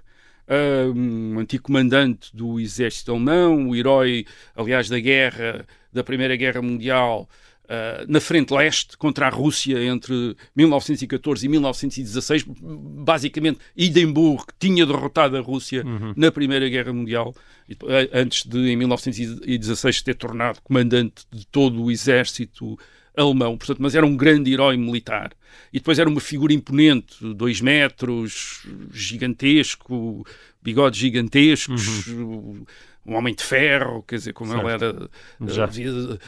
[0.96, 7.28] um antigo comandante do exército alemão, o herói, aliás, da guerra, da Primeira Guerra Mundial,
[7.70, 12.46] ah, na frente leste contra a Rússia entre 1914 e 1916.
[12.48, 15.84] Basicamente, Hindenburg tinha derrotado a Rússia
[16.16, 17.36] na Primeira Guerra Mundial,
[18.14, 22.80] antes de, em 1916, ter tornado comandante de todo o exército
[23.18, 25.32] alemão, portanto, mas era um grande herói militar.
[25.74, 30.26] E depois era uma figura imponente, dois metros, gigantesco,
[30.62, 32.08] bigodes gigantescos,
[33.08, 35.10] um homem de ferro, quer dizer, como ele era...
[35.48, 35.70] Já.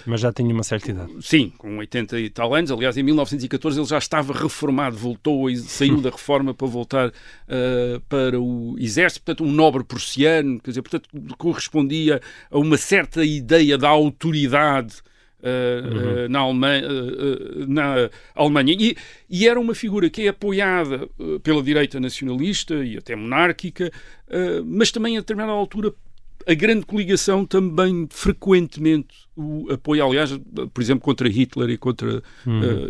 [0.05, 1.11] Mas já tinha uma certa idade.
[1.19, 2.71] Sim, com 80 e tal anos.
[2.71, 7.11] Aliás, em 1914 ele já estava reformado, voltou e saiu da reforma para voltar
[7.49, 9.25] ah, para o exército.
[9.25, 15.01] Portanto, um nobre prussiano, quer dizer, portanto, correspondia a uma certa ideia da autoridade
[15.43, 18.75] ah, ah, na, Alemanha, ah, na Alemanha.
[18.77, 18.95] E,
[19.29, 21.07] e era uma figura que é apoiada
[21.43, 23.91] pela direita nacionalista e até monárquica,
[24.65, 25.93] mas também a determinada altura
[26.47, 30.31] a grande coligação também frequentemente o apoia, aliás,
[30.73, 32.23] por exemplo, contra Hitler e contra, eh,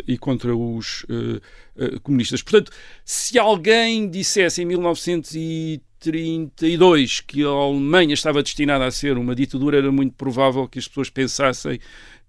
[0.08, 1.40] e contra os eh,
[1.76, 2.42] eh, comunistas.
[2.42, 2.72] Portanto,
[3.04, 9.92] se alguém dissesse em 1932 que a Alemanha estava destinada a ser uma ditadura, era
[9.92, 11.78] muito provável que as pessoas pensassem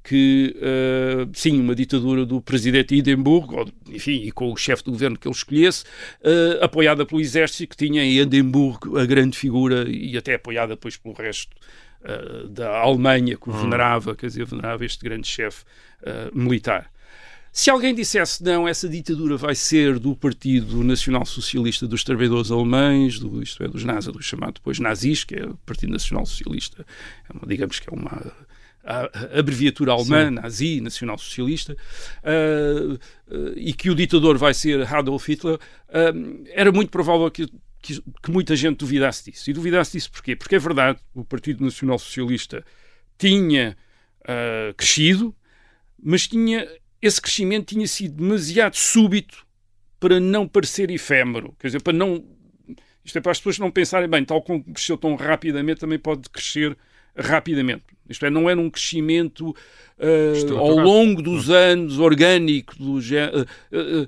[0.04, 4.92] que, uh, sim, uma ditadura do presidente Edimburgo, ou, enfim, e com o chefe do
[4.92, 5.84] governo que ele escolhesse,
[6.22, 10.98] uh, apoiada pelo exército, que tinha em Edimburgo a grande figura e até apoiada depois
[10.98, 11.56] pelo resto
[12.02, 13.62] uh, da Alemanha, que o hum.
[13.62, 15.64] venerava, quer dizer, venerava este grande chefe
[16.34, 16.91] militar.
[17.54, 23.20] Se alguém dissesse não, essa ditadura vai ser do Partido Nacional Socialista dos Trabalhadores Alemães,
[23.20, 26.86] do, isto é, dos nazis, do chamado depois nazis, que é o Partido Nacional Socialista,
[27.30, 28.34] é uma, digamos que é uma
[28.84, 30.36] a abreviatura alemã, Sim.
[30.36, 31.78] nazi, nacional socialista,
[32.24, 37.48] uh, uh, e que o ditador vai ser Adolf Hitler, uh, era muito provável que,
[37.82, 39.50] que, que, muita gente duvidasse disso.
[39.50, 40.36] E duvidasse disso porquê?
[40.36, 42.66] Porque é verdade, o Partido Nacional Socialista
[43.18, 43.78] tinha
[44.78, 45.36] crescido,
[46.02, 46.68] mas tinha
[47.02, 49.46] esse crescimento tinha sido demasiado súbito
[50.00, 51.56] para não parecer efêmero.
[51.60, 52.24] Quer dizer, para não.
[53.04, 56.30] Isto é para as pessoas não pensarem, bem, tal como cresceu tão rapidamente, também pode
[56.30, 56.78] crescer
[57.16, 57.84] rapidamente.
[58.08, 62.76] Isto é, não era um crescimento uh, ao longo dos anos orgânico.
[62.78, 64.08] Do, uh, uh,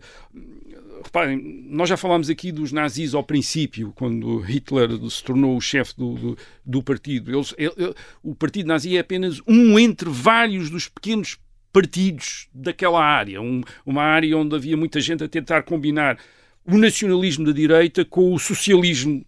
[1.03, 5.95] reparem, nós já falámos aqui dos nazis ao princípio, quando Hitler se tornou o chefe
[5.97, 7.35] do, do, do, partido.
[7.35, 11.37] Eles, ele, o partido nazi é apenas um entre vários dos pequenos
[11.73, 16.19] partidos daquela área, um, uma área onde havia muita gente a tentar combinar
[16.63, 19.25] o nacionalismo da direita com o socialismo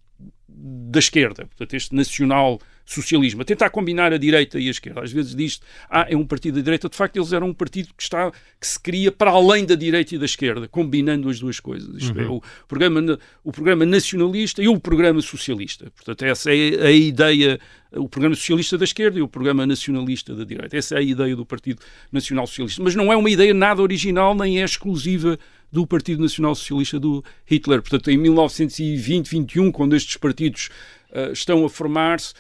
[0.48, 1.48] da esquerda.
[1.48, 5.02] Portanto, este nacional socialismo, a tentar combinar a direita e a esquerda.
[5.02, 6.88] Às vezes diz ah, é um partido da direita.
[6.88, 10.16] De facto, eles eram um partido que, está, que se cria para além da direita
[10.16, 11.96] e da esquerda, combinando as duas coisas.
[11.96, 12.36] Isto é, uhum.
[12.36, 15.92] é, o programa, o programa nacionalista e o programa socialista.
[15.96, 17.60] Portanto, essa é a ideia,
[17.92, 20.78] o programa socialista da esquerda e o programa nacionalista da direita.
[20.78, 22.84] Essa é a ideia do Partido Nacional Socialista.
[22.84, 25.40] Mas não é uma ideia nada original, nem é exclusiva
[25.72, 27.82] do Partido Nacional Socialista do Hitler.
[27.82, 30.70] Portanto, em 1920, 21, quando estes partidos
[31.12, 32.34] uh, estão a formar-se,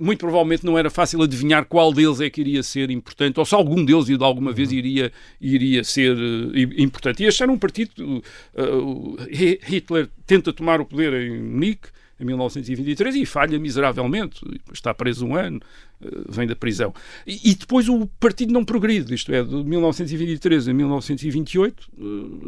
[0.00, 3.54] muito provavelmente não era fácil adivinhar qual deles é que iria ser importante, ou se
[3.54, 7.22] algum deles de alguma vez iria, iria ser uh, importante.
[7.22, 8.22] E este era um partido.
[8.54, 14.40] Uh, Hitler tenta tomar o poder em Munique em 1923 e falha miseravelmente,
[14.72, 15.60] está preso um ano,
[16.00, 16.94] uh, vem da prisão.
[17.26, 21.90] E, e, depois o partido não progride, isto é, de 1923 a 1928,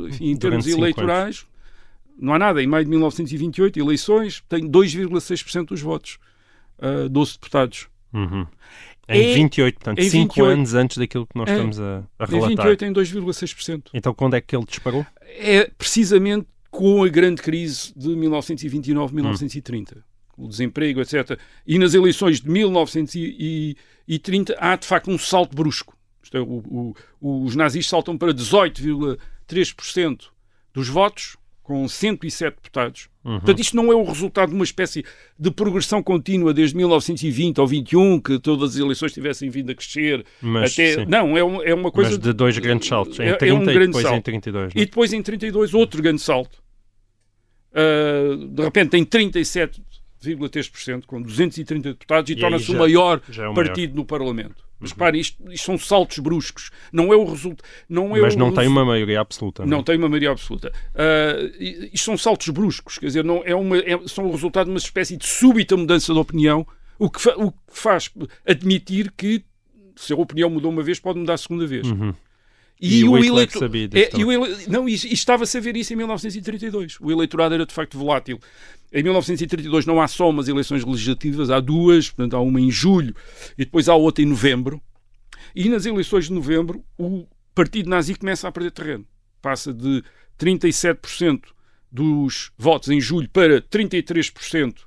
[0.08, 1.44] enfim, em termos eleitorais,
[2.18, 2.62] não há nada.
[2.62, 6.18] Em maio de 1928, eleições, tem 2,6% dos votos
[6.78, 7.88] uh, 12 deputados.
[8.12, 8.46] Uhum.
[9.08, 12.52] Em é, 28, portanto, 5 anos antes daquilo que nós é, estamos a, a relatar.
[12.52, 13.90] Em 28 em 2,6%.
[13.92, 15.04] Então quando é que ele disparou?
[15.38, 19.96] É precisamente com a grande crise de 1929-1930.
[19.96, 20.02] Hum.
[20.36, 21.38] O desemprego, etc.
[21.66, 25.94] E nas eleições de 1930 há, de facto, um salto brusco.
[26.22, 30.22] Isto é, o, o, os nazis saltam para 18,3%
[30.72, 33.08] dos votos com 107 deputados.
[33.24, 33.38] Uhum.
[33.38, 35.04] Portanto, isto não é o resultado de uma espécie
[35.38, 40.24] de progressão contínua desde 1920 ou 21, que todas as eleições tivessem vindo a crescer.
[40.40, 40.94] Mas, até...
[40.94, 41.06] Sim.
[41.06, 42.10] Não, é uma, é uma coisa...
[42.10, 44.16] Mas de dois grandes saltos, em 30 é, é um e depois salto.
[44.16, 44.74] em 32.
[44.74, 44.80] Não?
[44.80, 44.82] É?
[44.82, 46.62] E depois em 32 outro grande salto.
[47.72, 49.04] Uh, de repente tem
[50.22, 54.64] 37,3%, com 230 deputados, e, e torna-se o maior, é o partido no Parlamento.
[54.78, 54.96] Mas uhum.
[54.96, 56.70] repare, isto, isto, são saltos bruscos.
[56.92, 57.68] Não é o resultado.
[57.88, 59.62] Não é Mas o, não tem uma maioria absoluta.
[59.62, 60.72] Não, não tem uma maioria absoluta.
[60.90, 62.98] Uh, isto são saltos bruscos.
[62.98, 66.12] Quer dizer, não, é uma, é, são o resultado de uma espécie de súbita mudança
[66.12, 66.66] de opinião,
[66.98, 68.10] o que, fa, o que faz
[68.44, 69.44] admitir que
[69.96, 71.86] se a opinião mudou uma vez, pode mudar a segunda vez.
[71.86, 72.14] Uhum.
[72.80, 73.60] E, e, o, o eleitor...
[73.60, 74.66] sabia é, e o ele...
[74.66, 76.98] Não, e, e estava-se a ver isso em 1932.
[77.00, 78.40] O eleitorado era de facto volátil.
[78.92, 83.14] Em 1932 não há só umas eleições legislativas, há duas, portanto há uma em julho
[83.56, 84.80] e depois há outra em novembro.
[85.54, 89.06] E nas eleições de novembro o partido nazi começa a perder terreno.
[89.40, 90.04] Passa de
[90.38, 91.44] 37%
[91.90, 94.80] dos votos em julho para 33%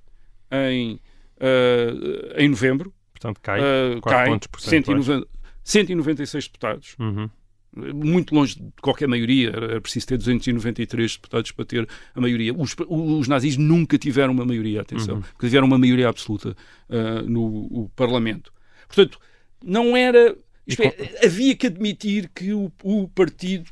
[0.51, 0.93] em,
[1.37, 2.93] uh, em novembro.
[3.11, 3.59] Portanto, cai.
[3.59, 5.27] Uh, cai 190,
[5.63, 6.95] 196 deputados.
[6.99, 7.29] Uhum
[7.75, 12.53] muito longe de qualquer maioria, era preciso ter 293 deputados para ter a maioria.
[12.53, 15.21] Os, os nazis nunca tiveram uma maioria, atenção, uhum.
[15.21, 16.55] porque tiveram uma maioria absoluta
[16.89, 18.53] uh, no Parlamento.
[18.87, 19.19] Portanto,
[19.63, 20.35] não era.
[20.67, 23.69] É, havia que admitir que o, o partido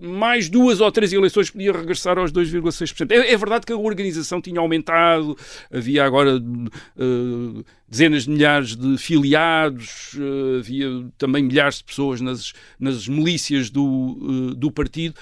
[0.00, 3.10] mais duas ou três eleições podia regressar aos 2,6%.
[3.10, 5.36] É, é verdade que a organização tinha aumentado,
[5.72, 12.52] havia agora uh, dezenas de milhares de filiados, uh, havia também milhares de pessoas nas,
[12.78, 15.14] nas milícias do, uh, do partido,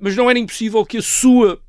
[0.00, 1.60] mas não era impossível que a sua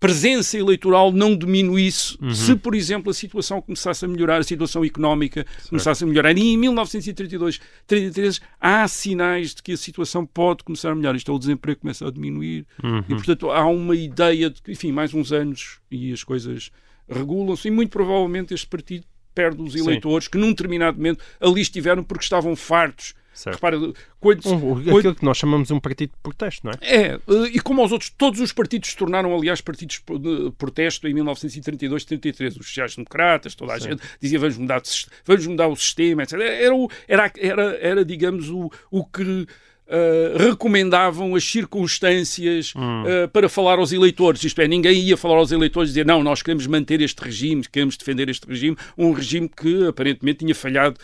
[0.00, 2.30] presença eleitoral não diminuísse uhum.
[2.30, 5.68] se, por exemplo, a situação começasse a melhorar, a situação económica certo.
[5.70, 6.36] começasse a melhorar.
[6.36, 11.16] E em 1932, 33, há sinais de que a situação pode começar a melhorar.
[11.16, 13.04] Isto é, o desemprego começa a diminuir uhum.
[13.08, 16.70] e, portanto, há uma ideia de que, enfim, mais uns anos e as coisas
[17.08, 22.02] regulam-se e muito provavelmente este partido perto dos eleitores que num determinado momento ali estiveram
[22.02, 23.14] porque estavam fartos.
[23.38, 23.54] Certo.
[23.54, 23.78] Repara,
[24.18, 26.76] quando, Um- quando- aquilo que nós chamamos de um partido de protesto, não é?
[26.82, 27.20] é, eh,
[27.52, 32.04] e como aos outros, todos os partidos se tornaram, aliás, partidos de protesto em 1932,
[32.04, 32.56] 33.
[32.56, 34.82] Os sociais-democratas, toda a gente dizia vamos mudar,
[35.24, 36.32] vamos mudar o sistema, etc.
[36.32, 36.74] Era,
[37.06, 39.46] era, era, era digamos, o, o que
[39.90, 42.74] eh, recomendavam as circunstâncias
[43.06, 44.44] eh, para falar aos eleitores.
[44.44, 47.62] Isto é, ninguém ia falar aos eleitores e dizer não, nós queremos manter este regime,
[47.66, 50.98] queremos defender este regime, um regime que aparentemente tinha falhado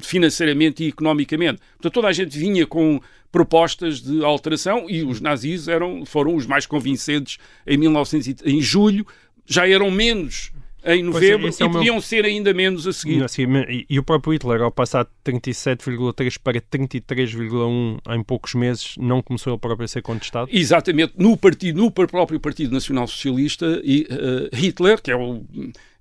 [0.00, 1.60] financeiramente e economicamente.
[1.74, 6.44] Portanto, toda a gente vinha com propostas de alteração e os nazis eram, foram os
[6.44, 9.06] mais convincentes em, 1900, em julho,
[9.46, 10.50] já eram menos
[10.84, 13.22] em novembro esse é e meu- podiam ser ainda menos a seguir.
[13.22, 18.94] Assim, e, e o próprio Hitler, ao passar de 37,3 para 33,1 em poucos meses,
[18.98, 20.48] não começou ele próprio a ser contestado?
[20.52, 25.44] Exatamente, no partido, no próprio Partido Nacional Socialista, e eh, Hitler, que é o,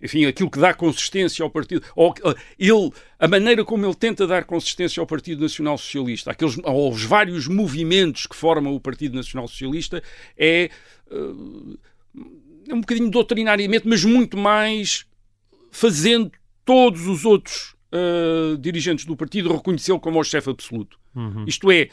[0.01, 4.25] enfim, aquilo que dá consistência ao partido, ou, eh, ele, a maneira como ele tenta
[4.25, 9.47] dar consistência ao Partido Nacional Socialista, aqueles, aos vários movimentos que formam o Partido Nacional
[9.47, 10.01] Socialista,
[10.37, 10.69] é,
[11.11, 11.19] é
[12.75, 15.05] um bocadinho doutrinariamente, mas muito mais
[15.71, 16.31] fazendo
[16.65, 20.97] todos os outros eh, dirigentes do partido reconhecê-lo como o chefe absoluto.
[21.45, 21.89] Isto é,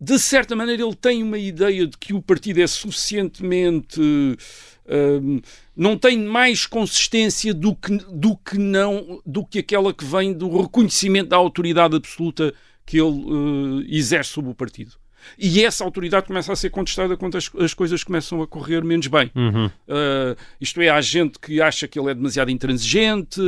[0.00, 4.00] de certa maneira, ele tem uma ideia de que o partido é suficientemente.
[4.00, 5.40] hum,
[5.76, 10.60] não tem mais consistência do que, do que não do que aquela que vem do
[10.60, 12.52] reconhecimento da autoridade absoluta
[12.84, 15.01] que ele eh, exerce sobre o partido.
[15.38, 19.06] E essa autoridade começa a ser contestada quando as, as coisas começam a correr menos
[19.06, 19.30] bem.
[19.34, 19.66] Uhum.
[19.66, 23.40] Uh, isto é, há gente que acha que ele é demasiado intransigente,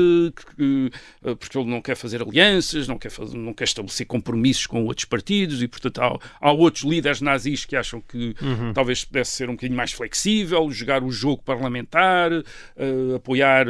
[0.57, 0.91] que-
[1.23, 4.85] uh, porque ele não quer fazer alianças, não quer, fazer, não quer estabelecer compromissos com
[4.85, 8.35] outros partidos e, portanto, há, há outros líderes nazis que acham que
[8.75, 13.67] talvez pudesse ser um bocadinho mais flexível, jogar o jogo parlamentar, uh, apoiar,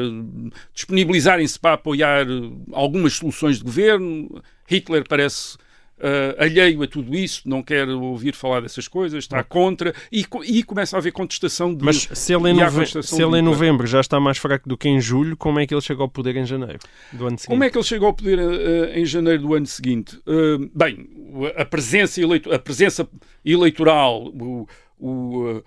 [0.75, 2.27] disponibilizarem-se para apoiar
[2.73, 4.43] algumas soluções de governo.
[4.67, 5.57] Hitler parece
[5.99, 10.63] uh, alheio a tudo isso, não quer ouvir falar dessas coisas, está contra, e, e
[10.63, 11.85] começa a haver contestação de.
[11.85, 13.43] Mas se ele, em e há nove- se ele em Hitler.
[13.43, 16.09] novembro já está mais fraco do que em julho, como é que ele chega ao
[16.09, 16.79] poder em janeiro
[17.13, 17.49] do ano seguinte?
[17.49, 20.19] Como é que ele chegou ao poder eh, em janeiro do ano seguinte?
[20.27, 21.09] Eh, bem,
[21.57, 23.09] a presença, eleito- a presença
[23.45, 24.67] eleitoral, o,
[24.99, 25.63] o,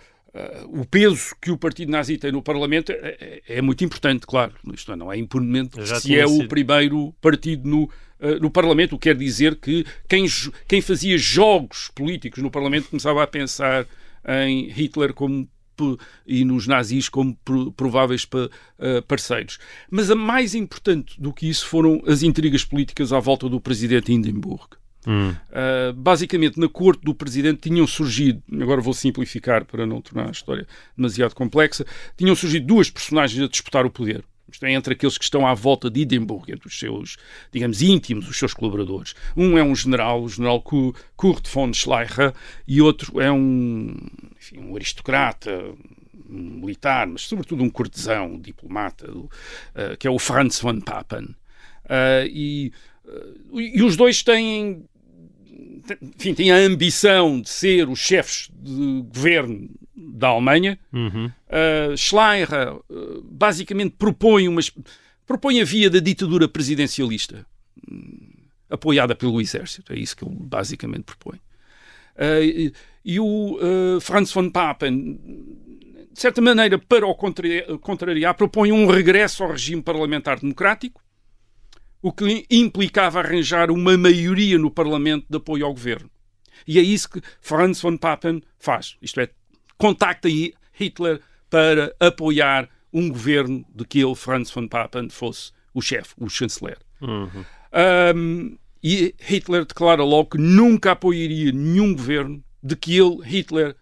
[0.68, 4.54] o peso que o Partido Nazi tem no Parlamento é, é- é muito importante, claro.
[4.74, 6.44] Isto não é impunemente se é sido.
[6.44, 10.26] o primeiro partido no, eh, no Parlamento, o que quer dizer que quem,
[10.68, 13.86] quem fazia jogos políticos no Parlamento começava a pensar
[14.46, 15.48] em Hitler como
[16.26, 18.28] e nos nazis como pro- prováveis
[18.80, 19.60] eh, parceiros.
[19.92, 24.12] Mas a mais importante do que isso foram as intrigas políticas à volta do presidente
[24.12, 24.66] Hindenburg.
[25.08, 25.30] Hum.
[25.30, 30.32] Uh, basicamente, na corte do presidente tinham surgido, agora vou simplificar para não tornar a
[30.32, 30.68] história
[30.98, 31.86] demasiado complexa,
[32.18, 34.26] tinham surgido duas personagens a disputar o poder.
[34.50, 37.18] Isto é, entre aqueles que estão à volta de Hindenburg, entre os seus,
[37.52, 39.14] digamos, íntimos, os seus colaboradores.
[39.36, 42.34] Um é um general, o general Ku- Kurt von Schleicher,
[42.66, 43.96] e outro é um,
[44.38, 45.52] enfim, um aristocrata,
[46.30, 49.30] um militar, mas sobretudo um cortesão, um diplomata, uh,
[50.00, 51.36] que é o Franz von Papen.
[51.86, 52.72] Uh, e,
[53.06, 54.86] uh, e os dois têm
[56.02, 60.80] enfim, têm a ambição de ser os chefes de governo da Alemanha.
[60.94, 61.26] Uhum.
[61.26, 64.62] Uh, Schleicher uh, basicamente propõe, uma,
[65.26, 67.46] propõe a via da ditadura presidencialista,
[67.90, 68.18] hum,
[68.70, 69.94] apoiada pelo exército.
[69.94, 71.38] É isso que ele basicamente propõe.
[72.16, 72.74] Uh, e,
[73.06, 73.58] e o
[74.02, 75.18] Franz von Papen,
[76.12, 81.02] de certa maneira, para o contra- contrariar, propõe um regresso ao regime parlamentar democrático,
[82.02, 86.10] o que implicava arranjar uma maioria no Parlamento de apoio ao governo.
[86.68, 88.98] E é isso que Franz von Papen faz.
[89.02, 89.30] Isto é,
[89.78, 90.28] contacta
[90.74, 96.30] Hitler para apoiar um governo de que ele, Franz von Papen, fosse o chefe, o
[96.30, 96.78] chanceler.
[97.02, 103.76] Um, e Hitler declara logo que nunca apoiaria nenhum governo de que ele, Hitler,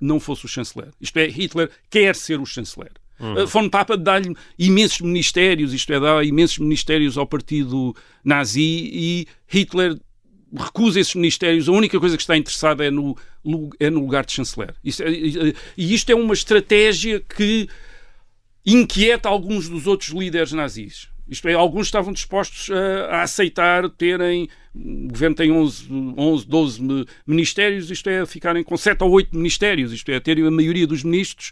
[0.00, 0.90] não fosse o chanceler.
[1.00, 2.92] Isto é, Hitler quer ser o chanceler.
[3.18, 9.26] Uh, von Papen dá-lhe imensos ministérios, isto é, dá imensos ministérios ao partido nazi e
[9.46, 9.98] Hitler
[10.54, 11.68] recusa esses ministérios.
[11.68, 13.16] A única coisa que está interessada é no,
[13.80, 14.74] é no lugar de chanceler.
[14.84, 17.68] Isso é- e isto é uma estratégia que
[18.64, 21.08] inquieta alguns dos outros líderes nazis.
[21.28, 24.48] Isto é, alguns estavam dispostos a, a aceitar terem.
[24.74, 29.36] O governo tem 11, 11 12 mi- ministérios, isto é, ficarem com 7 ou 8
[29.36, 31.50] ministérios, isto é, terem a maioria dos ministros,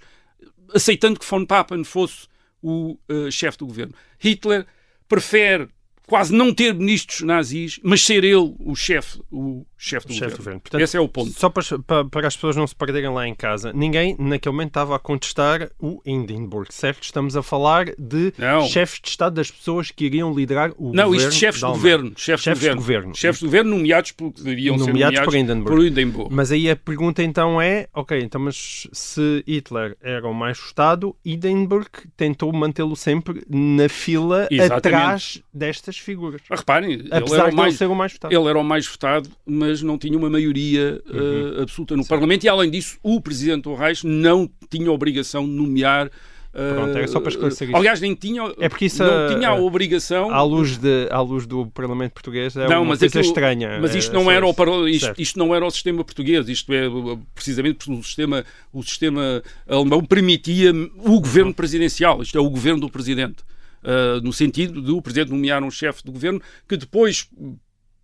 [0.72, 2.26] aceitando que von Papen fosse
[2.62, 3.94] o eh, chefe do governo.
[4.18, 4.66] Hitler
[5.08, 5.68] prefere
[6.06, 10.36] quase não ter ministros nazis, mas ser ele o chefe, o chefe do governo.
[10.36, 10.60] governo.
[10.60, 11.30] Portanto, Esse é o ponto.
[11.32, 14.96] Só para, para, as pessoas não se perderem lá em casa, ninguém naquele momento estava
[14.96, 17.02] a contestar o Hindenburg, certo?
[17.02, 18.66] Estamos a falar de Não.
[18.66, 21.14] chefes de Estado das pessoas que iriam liderar o Não, governo.
[21.16, 22.12] isto de chefes de governo.
[22.16, 22.80] Chefes, Chefes de de governo.
[22.80, 23.14] governo.
[23.16, 25.76] Chefes de governo nomeados por, Nomeados nomeados por Hindenburg.
[25.76, 26.34] por Hindenburg.
[26.34, 31.14] Mas aí a pergunta então é, ok, então mas se Hitler era o mais votado,
[31.24, 34.78] Hindenburg tentou mantê-lo sempre na fila Exatamente.
[34.88, 36.40] atrás destas figuras.
[36.50, 38.34] Ah, Reparem, ele Apesar era, o mais, ele ser o mais votado.
[38.34, 41.58] ele era o mais votado, mas não tinha uma maioria Uhum.
[41.58, 45.50] eh, absoluta no Parlamento e, além disso, o Presidente do Reich não tinha obrigação de
[45.52, 46.10] nomear.
[46.56, 47.76] eh, Pronto, era só para esclarecer isto.
[47.76, 50.30] Aliás, nem tinha, É porque isso, não tinha a eh, obrigação.
[50.30, 53.78] À luz, de, à luz do Parlamento português é não, uma mas coisa aquilo- estranha.
[53.80, 56.88] Mas é, isto não era o isto, isto não era o sistema português, isto é
[56.88, 61.54] uh, precisamente porque o sistema, o sistema alemão permitia o governo Uhum.
[61.54, 63.42] presidencial, isto é o governo do presidente,
[63.86, 67.28] Uh, no sentido de o presidente nomear um chefe de governo que depois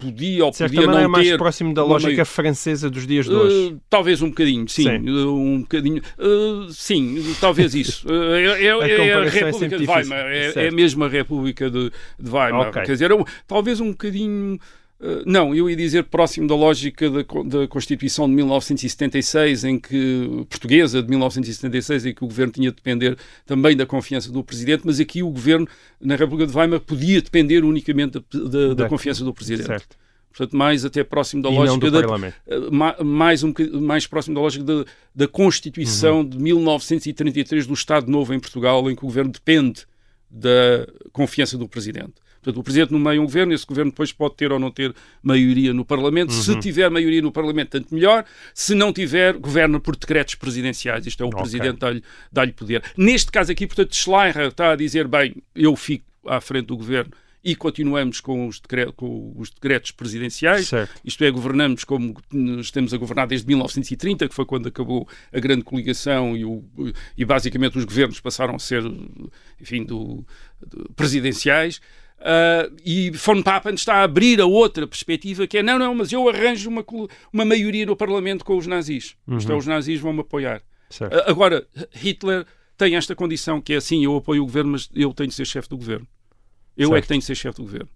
[0.01, 2.89] podia ou De certa podia maneira é não mais ter próximo da lógica meio- francesa
[2.91, 3.73] dos dias de hoje.
[3.75, 5.11] Uh, talvez um bocadinho, sim, Sim.
[5.11, 8.07] um bocadinho, uh, sim, talvez isso.
[8.09, 9.87] Uh, é, é- é a, é República sempre de.
[9.87, 12.69] Weimar, é, é mesmo a República de, de Weimar.
[12.69, 12.83] Ok.
[12.83, 14.59] Quer dizer, é um- talvez um bocadinho.
[15.01, 20.45] Uh, não, eu ia dizer próximo da lógica da, da Constituição de 1976, em que
[20.49, 24.83] portuguesa de 1976, em que o governo tinha de depender também da confiança do presidente,
[24.85, 25.67] mas aqui o governo
[26.01, 29.67] na República de Weimar podia depender unicamente da, da- da confiança do presidente.
[29.67, 29.97] Certo.
[30.33, 31.99] Portanto, mais até próximo da E lógica da,
[32.71, 38.33] ma- mais, um, mais próximo da lógica da, da Constituição de 1933 do Estado Novo
[38.33, 39.83] em Portugal, em que o governo depende
[40.31, 42.13] da confiança do Presidente.
[42.43, 45.74] Portanto, o Presidente nomeia um governo, esse governo depois pode ter ou não ter maioria
[45.74, 46.32] no Parlamento.
[46.32, 48.24] Se tiver maioria no Parlamento, tanto melhor.
[48.55, 51.07] Se não tiver, governa por decretos presidenciais.
[51.07, 51.41] Isto é, o Ok.
[51.43, 52.82] Presidente dá-lhe dá-lhe poder.
[52.97, 57.11] Neste caso aqui, portanto, Schleicher está a dizer, bem, eu fico à frente do governo
[57.43, 60.68] e continuamos com os, decre- com os decretos presidenciais.
[60.68, 60.93] Certo.
[61.05, 62.14] Isto é, governamos como
[62.61, 66.62] estamos a governar desde 1930, que foi quando acabou a grande coligação e, o,
[67.16, 68.82] e basicamente os governos passaram a ser,
[69.61, 70.22] enfim, do,
[70.66, 71.80] do- presidenciais.
[72.21, 76.12] Ah, e von Papen está a abrir a outra perspectiva que é não, não, mas
[76.12, 76.85] eu arranjo uma,
[77.33, 79.16] uma maioria no Parlamento com os nazis.
[79.39, 80.62] Isto é, os nazis vão me apoiar.
[81.01, 82.45] Ah, Agora, Hitler
[82.77, 85.47] tem esta condição que é assim, eu apoio o governo, mas eu tenho de ser
[85.47, 86.07] chefe do governo.
[86.77, 86.95] Eu é Certo.
[86.95, 87.01] Uhum.
[87.03, 87.89] que tenho de ser chefe do governo.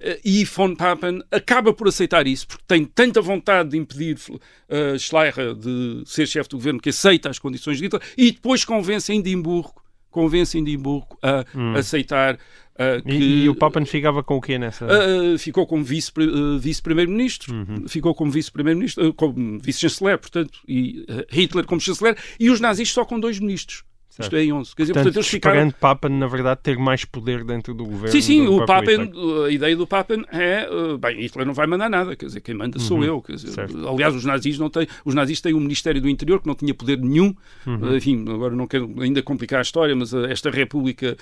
[0.00, 4.98] Eh, E von Papen acaba por aceitar isso, porque tem tanta vontade de impedir uh,
[4.98, 9.12] Schleicher de ser chefe do governo que aceita as condições de Hitler e depois convence
[9.12, 11.44] Edimburgo, convence Edimburgo a
[11.78, 12.36] aceitar
[12.80, 13.14] uh, que...
[13.14, 14.86] E, e o Papa ficava com o quê nessa?
[14.86, 17.88] Uh, ficou como vice, uh, vice-primeiro-ministro, Uhum.
[17.88, 23.18] ficou como vice-primeiro-ministro, como vice-chanceler, portanto, e Hitler como chanceler, e os nazis só com
[23.20, 23.84] dois ministros.
[24.18, 24.74] Isto é em 11.
[24.74, 25.70] Quer dizer, Portanto, portanto, eles ficaram...
[25.70, 28.08] Papa, na verdade, ter mais poder dentro do governo.
[28.08, 29.46] Sim, sim, o Hitler.
[29.46, 32.54] a ideia do Papen é, uh, bem, Hitler não vai mandar nada, quer dizer, quem
[32.54, 33.22] manda sou eu.
[33.22, 33.54] Quer dizer, Uhum.
[33.54, 33.88] Certo.
[33.88, 36.74] aliás, os nazis não têm, os nazis têm o Ministério do Interior que não tinha
[36.74, 37.34] poder nenhum.
[37.66, 37.90] Uhum.
[37.92, 41.16] Uh, enfim, agora não quero ainda complicar a história, mas uh, esta República,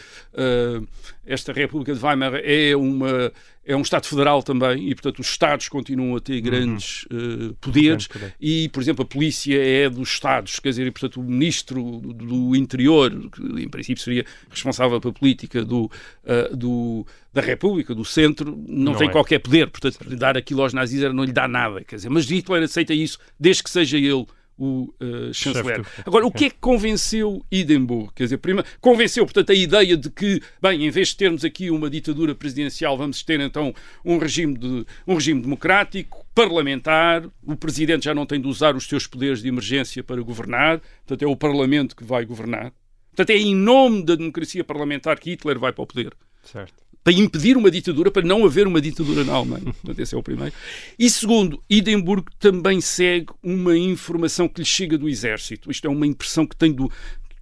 [1.27, 3.33] esta República de Weimar é uma
[3.69, 8.07] é um Estado federal também e, portanto, os Estados continuam a ter grandes uh, poderes
[8.07, 8.35] poder.
[8.41, 12.15] e, por exemplo, a polícia é dos Estados, quer dizer, e, portanto, o Ministro do,
[12.15, 18.07] do Interior, que em princípio seria responsável pela política do, uh, do, da República, do
[18.07, 19.13] centro, não, Não tem é.
[19.13, 22.25] qualquer poder, portanto, dar aquilo aos nazis era- não lhe dá nada, quer dizer, mas
[22.31, 24.25] Hitler aceita isso desde que seja ele
[24.59, 25.87] o uh, chanceler.
[26.05, 28.13] Agora, o que é que convenceu Edimburgo?
[28.15, 31.71] Quer dizer, primeiro, convenceu, portanto, a ideia de que, bem, em vez de termos aqui
[31.71, 33.73] uma ditadura presidencial, vamos ter então
[34.05, 38.87] um regime, de, um regime democrático, parlamentar, o presidente já não tem de usar os
[38.87, 42.73] seus poderes de emergência para governar, portanto, é o parlamento que vai governar.
[43.11, 46.88] Portanto, é em nome da democracia parlamentar que Hitler vai para o poder Certo.
[47.05, 49.65] Para impedir uma ditadura, para não haver uma ditadura na Alemanha.
[49.65, 50.53] Portanto, esse é o primeiro.
[50.99, 55.71] E segundo, Edimburgo também segue uma informação que lhe chega do exército.
[55.71, 56.91] Isto é uma impressão que tem do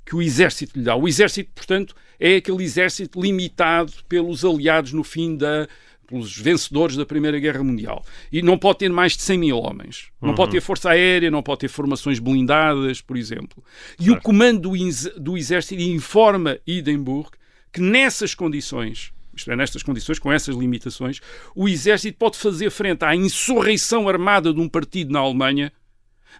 [0.04, 0.94] que o exército lhe dá.
[0.94, 5.66] O exército, portanto, é aquele exército limitado pelos aliados no fim da
[6.06, 8.04] pelos vencedores da Primeira Guerra Mundial.
[8.30, 10.04] E não pode ter mais de 100 mil homens.
[10.22, 13.60] Não pode ter força aérea, não pode ter formações blindadas, por exemplo.
[13.98, 17.32] E o comando do, ex- do exército informa Edimburgo
[17.72, 21.20] que nessas condições, isto é, nestas condições, com essas limitações,
[21.54, 25.72] o exército pode fazer frente à insurreição armada de um partido na Alemanha,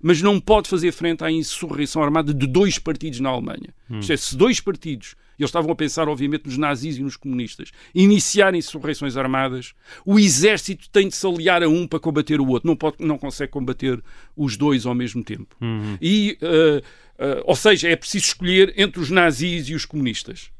[0.02, 3.74] mas não pode fazer frente à insurreição armada de dois partidos na Alemanha.
[4.00, 7.16] Isto é, se dois partidos, e eles estavam a pensar, obviamente, nos nazis e nos
[7.16, 9.74] comunistas, iniciarem insurreições armadas,
[10.04, 12.66] o exército tem de se aliar a um para combater o outro.
[12.66, 14.02] Não, pode, não consegue combater
[14.36, 15.54] os dois ao mesmo tempo.
[16.00, 16.82] E, eh,
[17.18, 20.50] eh, ou seja, é preciso escolher entre os nazis e os comunistas.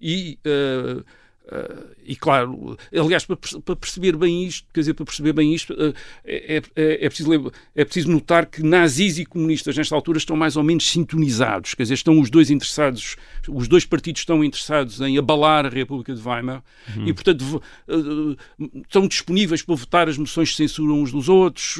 [0.00, 1.02] E eh,
[1.46, 5.74] Uh, e claro, aliás, para, para, perceber bem isto, quer dizer, para perceber bem isto,
[5.74, 10.36] uh, é, é, é, preciso, é preciso notar que nazis e comunistas nesta altura estão
[10.36, 13.16] mais ou menos sintonizados, quer dizer, estão os dois interessados,
[13.46, 16.62] os dois partidos estão interessados em abalar a República de Weimar
[16.96, 17.08] uhum.
[17.08, 18.36] e, portanto, uh,
[18.80, 21.78] estão disponíveis para votar as moções de censura uns dos outros,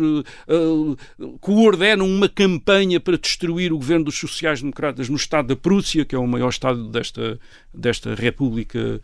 [1.40, 6.18] coordenam uma campanha para destruir o governo dos sociais-democratas no Estado da Prússia, que é
[6.18, 7.38] o maior Estado desta,
[7.72, 9.00] desta República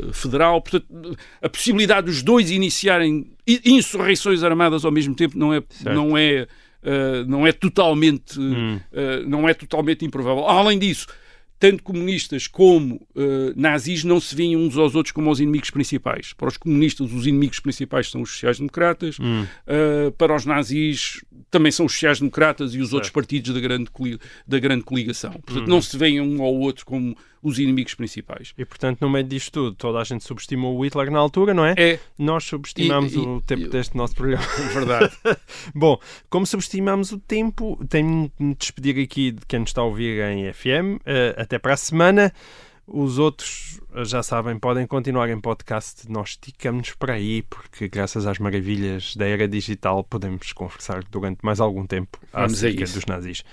[0.00, 0.60] uh, Federal.
[0.60, 6.46] Portanto, a possibilidade dos dois iniciarem insurreições armadas ao mesmo tempo não é, não é,
[6.82, 8.76] uh, não é totalmente hum.
[8.76, 10.46] uh, não é totalmente improvável.
[10.46, 11.06] Além disso,
[11.62, 16.32] tanto comunistas como uh, nazis não se veem uns aos outros como os inimigos principais.
[16.32, 19.44] Para os comunistas, os inimigos principais são os sociais-democratas, hum.
[19.44, 23.88] uh, para os nazis também são os sociais-democratas e os outros partidos da grande,
[24.44, 25.30] da grande coligação.
[25.34, 25.70] Portanto, hum.
[25.70, 28.54] não se veem um ao outro como os inimigos principais.
[28.56, 31.64] E, portanto, no meio disto tudo, toda a gente subestimou o Hitler na altura, não
[31.64, 31.74] é?
[31.76, 31.98] É.
[32.16, 34.44] Nós subestimamos e, e, o tempo e, deste nosso programa.
[34.72, 35.12] Verdade.
[35.74, 35.98] Bom,
[36.30, 40.22] como subestimamos o tempo, tenho de me despedir aqui de quem nos está a ouvir
[40.22, 41.00] em FM.
[41.00, 42.32] Uh, eh, até para a semana.
[42.84, 46.10] Os outros, eh, já sabem, podem continuar em podcast.
[46.10, 51.60] Nós esticamos por aí, porque graças às maravilhas da era digital podemos conversar durante mais
[51.60, 53.44] algum tempo Vamos acerca dos nazis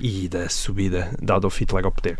[0.00, 2.18] e da subida da Adolf Hitler ao poder.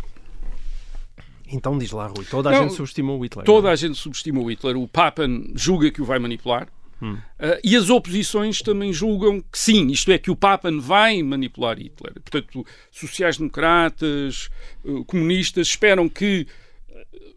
[1.51, 3.45] Então diz lá, Rui, toda a não, gente subestimou o Hitler.
[3.45, 3.69] Toda não?
[3.69, 3.73] É?
[3.73, 4.77] a gente subestimou o Hitler.
[4.77, 6.67] O Papen julga que o vai manipular.
[7.01, 7.13] Hum.
[7.13, 11.77] Uh, e as oposições também julgam que sim, isto é, que o Papen vai manipular
[11.77, 12.13] Hitler.
[12.13, 14.49] Portanto, sociais-democratas,
[14.83, 16.47] uh, comunistas esperam que
[16.89, 17.35] uh,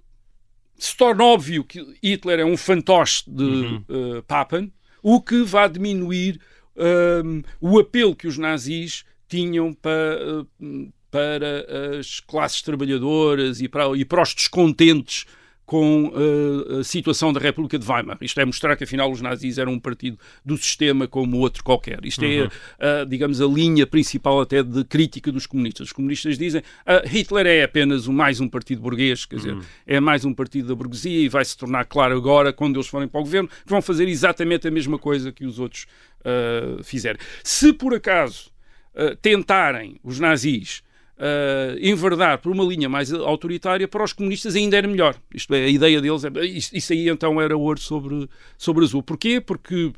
[0.77, 3.85] se torne óbvio que Hitler é um fantoche de uhum.
[4.27, 6.41] Papen, o que vai diminuir
[7.61, 10.47] o apelo que os nazis tinham para
[11.11, 15.27] para as classes trabalhadoras e para, e para os descontentes
[15.69, 18.17] com uh, a situação da República de Weimar.
[18.23, 22.03] Isto é mostrar que, afinal, os nazis eram um partido do sistema como outro qualquer.
[22.07, 22.49] Isto é, uhum.
[22.79, 25.89] é, uh, digamos, a linha principal até de crítica dos comunistas.
[25.89, 29.63] Os comunistas dizem uh, Hitler é apenas um, mais um partido burguês, quer dizer, uhum.
[29.87, 33.07] é mais um partido da burguesia e vai se tornar claro agora, quando eles forem
[33.07, 35.87] para o governo, que vão fazer exatamente a mesma coisa que os outros
[36.21, 37.21] uh, fizeram.
[37.45, 38.51] Se, por acaso,
[39.21, 40.83] tentarem os nazis
[41.19, 45.17] uh, enverdar por uma linha mais autoritária, para os comunistas ainda era melhor.
[45.35, 49.03] Isto é, a ideia deles, é, isso aí então era ouro sobre, sobre azul.
[49.03, 49.41] Porquê?
[49.41, 49.93] Porque uh,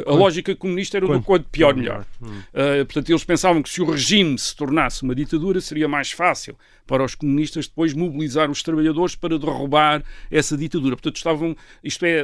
[0.00, 2.06] a quanto, lógica comunista era do quanto pior, melhor.
[2.22, 2.26] Hum.
[2.28, 6.56] Uh, portanto, eles pensavam que se o regime se tornasse uma ditadura, seria mais fácil
[6.86, 10.96] para os comunistas depois mobilizar os trabalhadores para derrubar essa ditadura.
[10.96, 12.22] Portanto, estavam, isto é,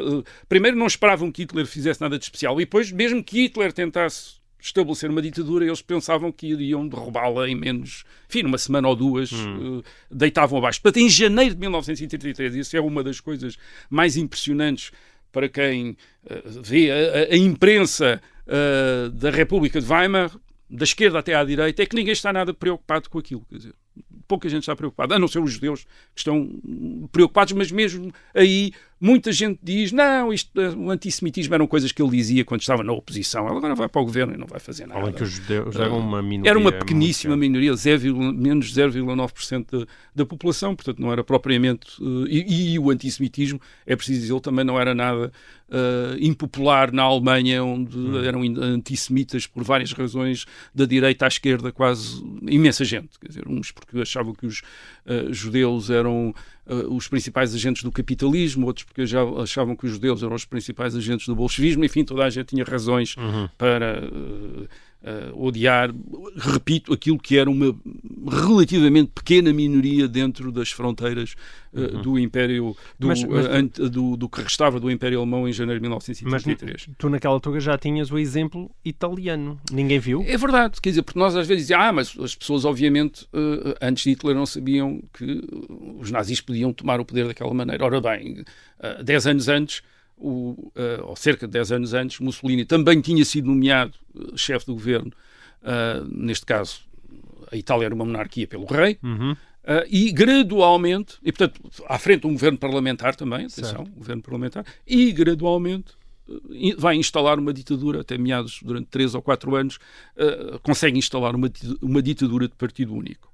[0.48, 4.43] primeiro não esperavam que Hitler fizesse nada de especial e depois, mesmo que Hitler tentasse
[4.66, 9.30] estabelecer uma ditadura, eles pensavam que iriam derrubá-la em menos, enfim, uma semana ou duas,
[9.30, 9.78] hum.
[9.78, 10.80] uh, deitavam abaixo.
[10.80, 13.58] Portanto, em janeiro de 1933, isso é uma das coisas
[13.90, 14.90] mais impressionantes
[15.30, 20.30] para quem uh, vê a, a imprensa uh, da República de Weimar,
[20.70, 23.44] da esquerda até à direita, é que ninguém está nada preocupado com aquilo.
[23.50, 23.74] Quer dizer,
[24.26, 25.84] pouca gente está preocupada, a não ser os judeus
[26.14, 26.48] que estão
[27.12, 28.72] preocupados, mas mesmo aí
[29.04, 32.92] muita gente diz: não, isto, o antissemitismo eram coisas que ele dizia quando estava na
[32.92, 33.46] oposição.
[33.46, 35.00] Ele agora vai para o governo e não vai fazer nada.
[35.00, 36.50] Além que os judeus eram uma minoria.
[36.50, 42.02] Era uma pequeníssima minoria, 0, menos 0,9% da, da população, portanto não era propriamente.
[42.02, 45.30] Uh, e, e, o antissemitismo, é preciso dizer, também não era nada
[45.68, 48.24] uh, impopular na Alemanha, onde hum.
[48.24, 53.18] eram antissemitas por várias razões, da direita à esquerda, quase imensa gente.
[53.20, 54.60] Quer dizer, uns porque achavam que os
[55.04, 56.34] uh, judeus eram
[56.66, 60.44] uh, os principais agentes do capitalismo, outros porque já achavam que os judeus eram os
[60.44, 63.48] principais agentes do bolchevismo, enfim, toda a gente tinha razões uhum.
[63.56, 64.68] para uh,
[65.04, 65.94] uh, odiar,
[66.36, 67.76] repito, aquilo que era uma
[68.28, 71.34] relativamente pequena minoria dentro das fronteiras
[71.72, 72.02] uh, uhum.
[72.02, 75.82] do Império, do, mas, mas, do, do, que restava do Império Alemão em janeiro de
[75.82, 76.86] 1933.
[76.88, 80.24] Mas tu naquela altura já tinhas o exemplo italiano, ninguém viu?
[80.26, 83.74] É verdade, quer dizer, porque nós às vezes dizemos, ah, mas as pessoas obviamente uh,
[83.80, 85.42] antes de Hitler não sabiam que
[86.00, 87.84] os nazis podiam tomar o poder daquela maneira.
[87.84, 88.44] Ora bem,
[89.04, 89.82] dez anos antes
[90.16, 94.66] o, uh, ou cerca de 10 anos antes, Mussolini também tinha sido nomeado uh, chefe
[94.66, 95.12] do governo,
[95.62, 96.80] uh, neste caso,
[97.50, 99.36] a Itália era uma monarquia pelo rei, uhum.
[99.88, 105.12] e gradualmente, e portanto, à frente um governo parlamentar também, atenção, um governo parlamentar, e
[105.12, 105.92] gradualmente
[106.78, 109.78] vai instalar uma ditadura, até meados, durante 3 ou 4 anos,
[110.62, 111.50] consegue instalar uma,
[111.82, 113.30] uma ditadura de partido único.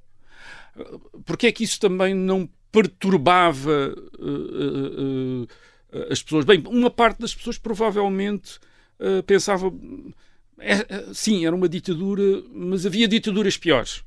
[1.25, 5.49] Porque é que isso também não perturbava uh, uh,
[6.11, 6.45] as pessoas.
[6.45, 8.59] Bem, uma parte das pessoas provavelmente
[8.99, 9.73] uh, pensava.
[10.59, 13.99] É, é, sim, era uma ditadura, mas havia ditaduras piores.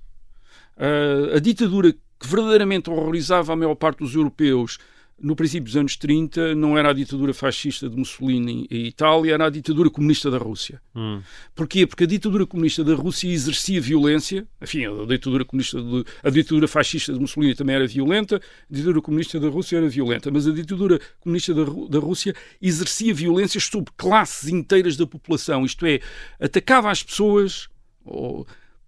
[0.78, 4.78] Uh, a ditadura que verdadeiramente horrorizava a maior parte dos europeus
[5.20, 9.45] no princípio dos anos 30, não era a ditadura fascista de Mussolini em Itália, era
[9.45, 10.82] a ditadura comunista da Rússia.
[10.95, 11.22] Hum.
[11.55, 11.88] Porquê?
[11.88, 16.68] Porque a ditadura comunista da Rússia exercia violência, enfim, a ditadura, comunista de, a ditadura
[16.68, 20.51] fascista de Mussolini também era violenta, a ditadura comunista da Rússia era violenta, mas a
[20.51, 25.99] ditadura comunista da, da Rússia exercia violências sobre classes inteiras da população, isto é,
[26.39, 27.70] atacava as pessoas.
[28.05, 28.45] Ou,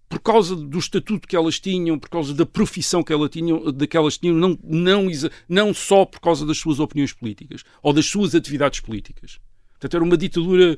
[0.08, 3.86] por causa do estatuto que elas tinham, por causa da profissão que, ela tinham, de
[3.86, 5.08] que elas tinham, não, não,
[5.48, 9.40] não só por causa das suas opiniões políticas ou das suas atividades políticas.
[9.72, 10.76] Portanto, era uma ditadura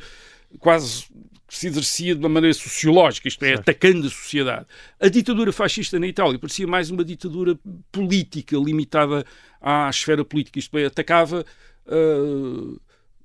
[0.58, 1.04] quase
[1.46, 3.60] que se exercia de uma maneira sociológica, isto é, certo.
[3.60, 4.66] atacando a sociedade.
[5.00, 7.58] A ditadura fascista na Itália parecia mais uma ditadura
[7.90, 9.24] política, limitada
[9.60, 11.44] à esfera política, isto é, atacava,
[11.86, 12.80] uh,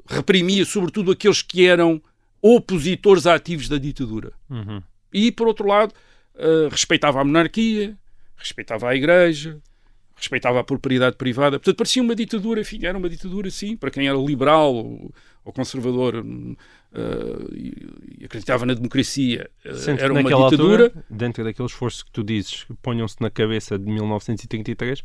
[0.06, 2.02] reprimia sobretudo aqueles que eram
[2.42, 4.34] opositores ativos da ditadura.
[4.50, 4.82] Uhum.
[5.14, 5.94] E, por outro lado,
[6.36, 7.98] uh, respeitava a monarquia,
[8.36, 9.60] respeitava a igreja,
[10.16, 11.60] respeitava a propriedade privada.
[11.60, 15.54] Portanto, parecia uma ditadura, enfim, era uma ditadura, sim, para quem era liberal ou, ou
[15.54, 16.56] conservador uh,
[17.54, 19.50] e, e, acreditava na democracia.
[19.66, 20.86] Uh, era uma ditadura.
[20.86, 25.04] Altura, dentro daquele esforço que tu dizes, ponham-se na cabeça de 1933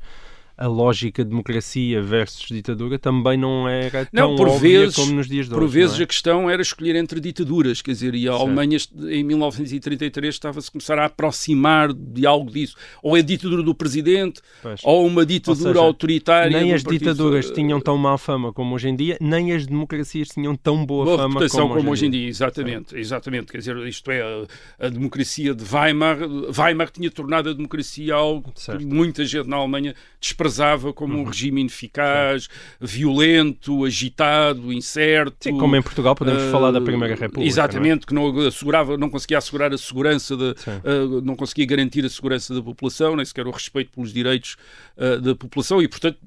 [0.58, 5.12] a lógica de democracia versus ditadura também não era tão não, por óbvia vezes, como
[5.12, 5.60] nos dias de hoje.
[5.60, 6.02] Por vezes é?
[6.02, 8.42] a questão era escolher entre ditaduras, quer dizer, e a certo.
[8.42, 8.78] Alemanha
[9.08, 12.74] em 1933 estava-se a começar a aproximar de algo disso.
[13.00, 14.80] Ou é a ditadura do presidente, pois.
[14.82, 16.60] ou uma ditadura ou seja, autoritária.
[16.60, 20.56] Nem as ditaduras tinham tão má fama como hoje em dia, nem as democracias tinham
[20.56, 22.20] tão boa, boa fama como, como hoje em dia.
[22.22, 22.30] dia.
[22.30, 23.52] Exatamente, exatamente.
[23.52, 26.18] Quer dizer, isto é, a, a, democracia de Weimar,
[26.58, 28.80] Weimar tinha tornado a democracia algo certo.
[28.80, 30.47] que muita gente na Alemanha desprezava
[30.94, 32.48] como uhum regime ineficaz, Sim.
[32.80, 35.36] violento, agitado, incerto.
[35.40, 37.46] Sim, como em Portugal podemos uh, falar da Primeira República.
[37.46, 38.30] Exatamente, não é?
[38.30, 42.54] que não assegurava, não conseguia assegurar a segurança, de, uh, não conseguia garantir a segurança
[42.54, 44.56] da população, nem sequer o respeito pelos direitos
[44.96, 46.18] uh, da população e, portanto,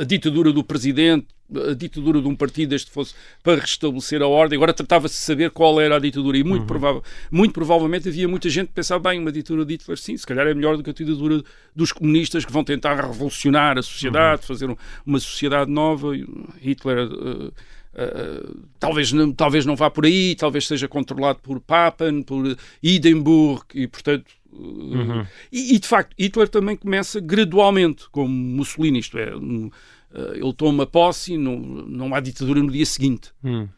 [0.00, 1.26] a ditadura do presidente,
[1.70, 4.56] a ditadura de um partido, este fosse para restabelecer a ordem.
[4.56, 6.66] Agora tratava-se de saber qual era a ditadura e muito, uhum.
[6.66, 10.26] provável, muito provavelmente havia muita gente que pensava, bem, uma ditadura de Hitler, sim, se
[10.26, 11.42] calhar é melhor do que a ditadura
[11.74, 14.48] dos comunistas que vão tentar revolucionar a sociedade, uhum.
[14.48, 16.12] fazer uma sociedade nova.
[16.60, 17.08] Hitler...
[17.08, 17.52] Uh,
[17.92, 23.64] Uh, talvez, não, talvez não vá por aí, talvez seja controlado por Papen, por Hindenburg,
[23.74, 24.24] e portanto.
[24.50, 25.26] Uh, uhum.
[25.52, 29.70] e, e, de facto, Hitler também começa gradualmente, como Mussolini, isto é, um,
[30.14, 33.30] uh, ele toma posse, não, não há ditadura no dia seguinte.
[33.42, 33.68] Uhum.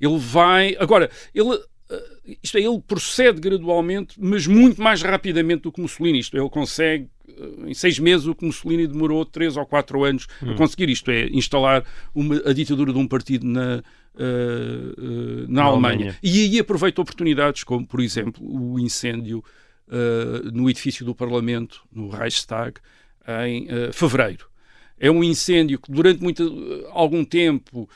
[0.00, 0.76] ele vai.
[0.78, 1.60] Agora, ele
[2.42, 6.20] isto é, ele procede gradualmente, mas muito mais rapidamente do que Mussolini.
[6.20, 10.04] Isto é, ele consegue eh, em seis meses o que Mussolini demorou três ou quatro
[10.04, 10.52] anos hum.
[10.52, 11.84] a conseguir isto, é instalar
[12.14, 13.82] uma, a ditadura de um partido na,
[14.14, 15.94] uh, uh, na, na Alemanha.
[15.94, 16.18] Alemanha.
[16.22, 19.44] E aí aproveita oportunidades como, por exemplo, o incêndio
[19.88, 22.80] uh, no edifício do Parlamento, no Reichstag,
[23.46, 24.51] em fevereiro.
[25.02, 27.88] É um incêndio que durante muito, algum tempo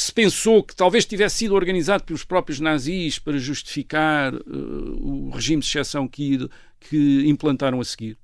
[0.00, 5.60] se pensou que talvez tivesse sido organizado pelos próprios nazis para justificar uh, o regime
[5.60, 6.48] de exceção que,
[6.80, 8.16] que implantaram a seguir.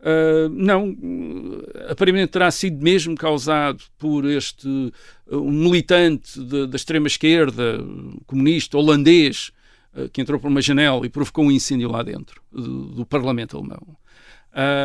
[0.00, 0.96] Uh, não,
[1.90, 4.92] aparentemente terá sido mesmo causado por este
[5.30, 7.84] um militante da extrema-esquerda,
[8.26, 9.50] comunista, holandês,
[9.94, 13.58] uh, que entrou por uma janela e provocou um incêndio lá dentro do, do Parlamento
[13.58, 13.98] Alemão.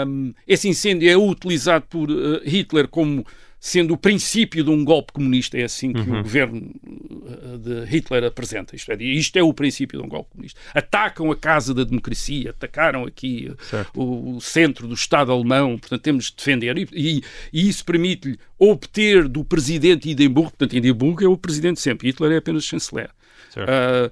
[0.05, 2.09] Um, esse incêndio é utilizado por
[2.45, 3.25] Hitler como
[3.63, 6.19] sendo o princípio de um golpe comunista, é assim que uhum.
[6.19, 8.75] o governo eh, de Hitler apresenta.
[8.75, 10.59] Isto é, isto é o princípio de um golpe comunista.
[10.73, 13.49] Atacam a casa da democracia, atacaram aqui
[13.95, 16.77] o, o, centro do Estado alemão, portanto temos de defender.
[16.77, 22.09] E, e, e isso permite-lhe obter do presidente Hindenburg, portanto Hindenburg é o presidente sempre,
[22.09, 23.11] Hitler é apenas chanceler,
[23.55, 24.11] uh,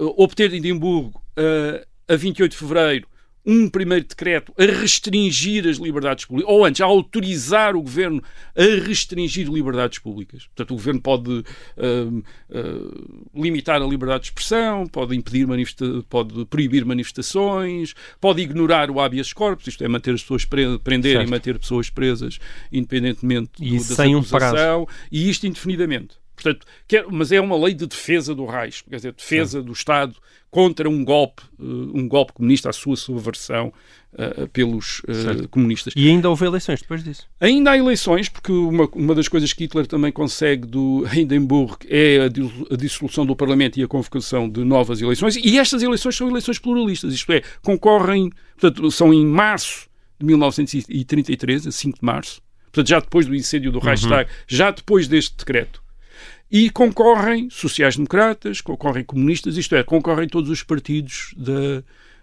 [0.00, 3.08] uh, obter de Hindenburgo uh, a 28 de fevereiro
[3.48, 8.22] um primeiro decreto a restringir as liberdades públicas, ou antes, a autorizar o governo
[8.54, 10.46] a restringir liberdades públicas.
[10.48, 11.44] Portanto, o governo pode uh,
[12.50, 15.46] uh, limitar a liberdade de expressão, pode impedir
[16.10, 21.12] pode proibir manifestações, pode ignorar o habeas corpus, isto é, manter as pessoas pre prender
[21.12, 21.26] certo.
[21.26, 22.38] e manter pessoas presas
[22.70, 24.86] independentemente do, e sem um prazo.
[25.10, 26.16] e isto indefinidamente.
[26.40, 29.66] Portanto, quer, mas é uma lei de defesa do Reich, quer dizer, defesa Sim.
[29.66, 30.14] do Estado
[30.50, 33.72] contra um golpe, uh, um golpe comunista, a sua subversão
[34.14, 35.92] uh, pelos uh, comunistas.
[35.96, 37.28] E ainda houve eleições depois disso?
[37.40, 42.20] Ainda há eleições, porque uma, uma das coisas que Hitler também consegue do Hindenburg é
[42.20, 46.28] a, a dissolução do Parlamento e a convocação de novas eleições, e estas eleições são
[46.28, 52.40] eleições pluralistas, isto é, concorrem, portanto, são em março de 1933, a 5 de março,
[52.64, 54.36] portanto, já depois do incêndio do Reichstag, uhum.
[54.46, 55.82] já depois deste decreto,
[56.50, 61.82] e concorrem sociais-democratas, concorrem comunistas, isto é, concorrem todos os partidos da,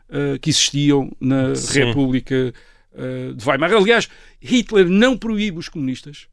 [0.09, 1.86] uh, que existiam na Sim.
[1.86, 2.53] República
[2.93, 3.73] uh, de Weimar.
[3.73, 4.09] Aliás,
[4.41, 6.28] Hitler não proíbe os comunistas.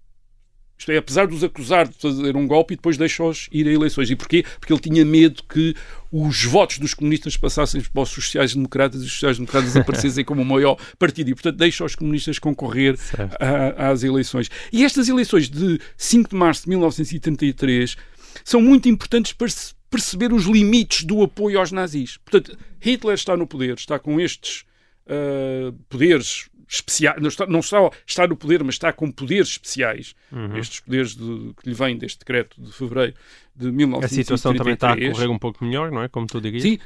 [0.82, 3.72] Isto é, apesar de os acusar de fazer um golpe e depois deixa-os ir a
[3.72, 4.10] eleições.
[4.10, 4.44] E porquê?
[4.58, 5.76] Porque ele tinha medo que
[6.10, 10.76] os votos dos comunistas passassem para os sociais-democratas e os sociais-democratas aparecessem como o maior
[10.98, 11.30] partido.
[11.30, 12.98] E, portanto, deixa os comunistas concorrer
[13.38, 14.50] a, às eleições.
[14.72, 17.96] E estas eleições de 5 de março de 1933
[18.44, 22.16] são muito importantes para se perceber os limites do apoio aos nazis.
[22.16, 24.64] Portanto, Hitler está no poder, está com estes
[25.06, 30.14] uh, poderes especiais, não está, não está, está no poder, mas está com poderes especiais,
[30.32, 30.56] uhum.
[30.56, 33.14] estes poderes de, que lhe vêm deste decreto de fevereiro
[33.54, 34.04] de 1933.
[34.04, 36.08] A situação também está a correr um pouco melhor, não é?
[36.08, 36.62] Como tu dirias.
[36.62, 36.78] Sim,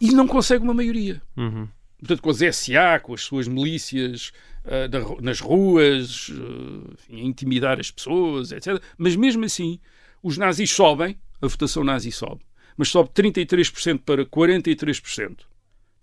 [0.00, 1.20] e não consegue uma maioria.
[1.36, 1.68] Uhum.
[1.98, 4.32] Portanto, com as SA, com as suas milícias
[4.64, 8.82] uh, nas ruas, uh, enfim, a intimidar as pessoas, etc.
[8.96, 9.78] Mas mesmo assim,
[10.22, 12.40] os nazis sobem, a votação nazi sobe,
[12.76, 15.40] mas sobe 33% para 43%.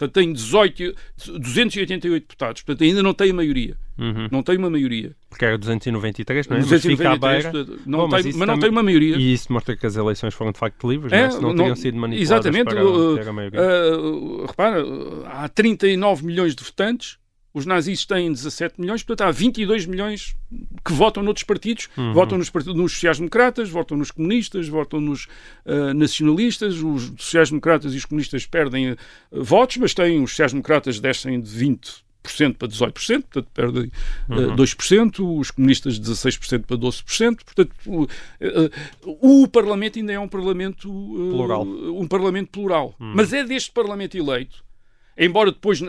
[0.01, 0.95] Portanto, tem 18,
[1.39, 2.61] 288 deputados.
[2.63, 3.77] Portanto, ainda não tem maioria.
[3.99, 4.27] Uhum.
[4.31, 5.15] Não tem uma maioria.
[5.29, 6.59] Porque era 293, não é?
[6.61, 9.15] 293, mas, fica portanto, não Bom, mas, tem, mas não tem uma maioria.
[9.17, 11.29] E isso mostra que as eleições foram de facto livres, é, não, é?
[11.29, 12.65] Se não, não teriam sido manipuladas Exatamente.
[12.65, 13.61] Para, uh, para a maioria.
[13.61, 14.83] Uh, repara,
[15.27, 17.20] há 39 milhões de votantes
[17.53, 20.35] os nazis têm 17 milhões, portanto há 22 milhões
[20.85, 22.13] que votam noutros partidos, uhum.
[22.13, 25.25] votam nos, nos sociais-democratas, votam nos comunistas, votam nos
[25.65, 28.97] uh, nacionalistas, os sociais-democratas e os comunistas perdem uh,
[29.31, 33.91] votos, mas têm, os sociais-democratas descem de 20% para 18%, portanto perdem
[34.29, 34.55] uh, uhum.
[34.55, 40.89] 2%, os comunistas 16% para 12%, portanto uh, uh, o Parlamento ainda é um Parlamento
[41.31, 42.95] plural, um Parlamento plural.
[42.99, 43.13] Uhum.
[43.15, 44.63] mas é deste Parlamento eleito,
[45.17, 45.81] embora depois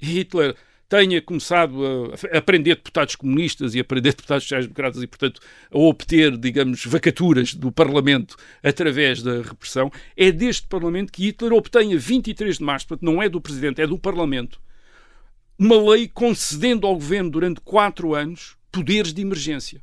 [0.00, 0.56] Hitler
[0.88, 6.36] tenha começado a aprender deputados comunistas e a aprender deputados sociais-democratas e, portanto, a obter,
[6.36, 12.64] digamos, vacaturas do Parlamento através da repressão, é deste Parlamento que Hitler obtenha 23 de
[12.64, 14.60] março, portanto, não é do Presidente, é do Parlamento,
[15.58, 19.82] uma lei concedendo ao Governo durante quatro anos poderes de emergência.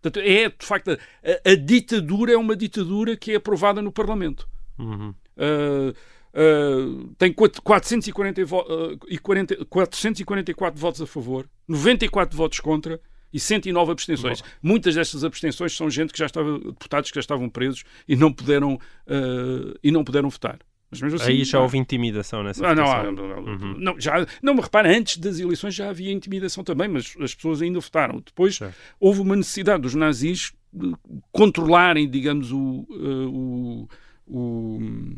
[0.00, 4.48] Portanto, é, de facto, a, a ditadura é uma ditadura que é aprovada no Parlamento.
[4.78, 5.14] Uhum.
[5.36, 5.94] Uh,
[6.38, 13.00] Uh, tem 440 uh, e 40, 444 votos a favor, 94 votos contra
[13.32, 14.40] e 109 abstenções.
[14.40, 14.48] Bom.
[14.62, 18.32] Muitas destas abstenções são gente que já estava, deputados que já estavam presos e não
[18.32, 20.60] puderam, uh, e não puderam votar.
[20.92, 23.74] Assim, Aí já houve intimidação nessa ah, não, não, não, uhum.
[23.76, 27.60] não, já, não, me repara, antes das eleições já havia intimidação também, mas as pessoas
[27.60, 28.22] ainda votaram.
[28.24, 28.60] Depois
[28.98, 30.94] houve uma necessidade dos nazis de
[31.30, 33.88] controlarem, digamos, o, o,
[34.26, 35.16] o uh,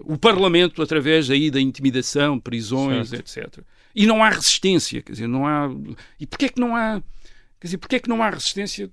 [0.00, 3.38] o Parlamento através aí da intimidação, prisões, certo.
[3.38, 3.64] etc.
[3.94, 5.68] E não há resistência, quer dizer, não há.
[6.18, 7.02] E porquê é que não há.
[7.60, 8.90] Quer dizer, porquê é que não há resistência?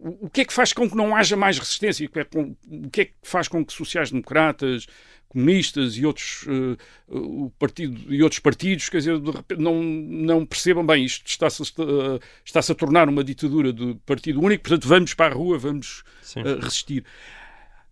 [0.00, 2.06] O que é que faz com que não haja mais resistência?
[2.06, 4.86] O que é que faz com que sociais-democratas,
[5.34, 6.76] comunistas e outros, uh,
[7.08, 12.20] o partido, e outros partidos quer dizer, repente, não, não percebam bem isto está-se uh,
[12.44, 16.04] está a tornar uma ditadura de partido único, portanto vamos para a rua, vamos
[16.36, 17.04] uh, resistir.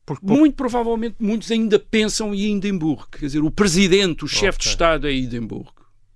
[0.05, 3.05] Porque, Muito provavelmente muitos ainda pensam em Hindenburg.
[3.11, 4.59] Quer dizer, o presidente, o chefe okay.
[4.59, 5.71] de Estado é Hindenburg.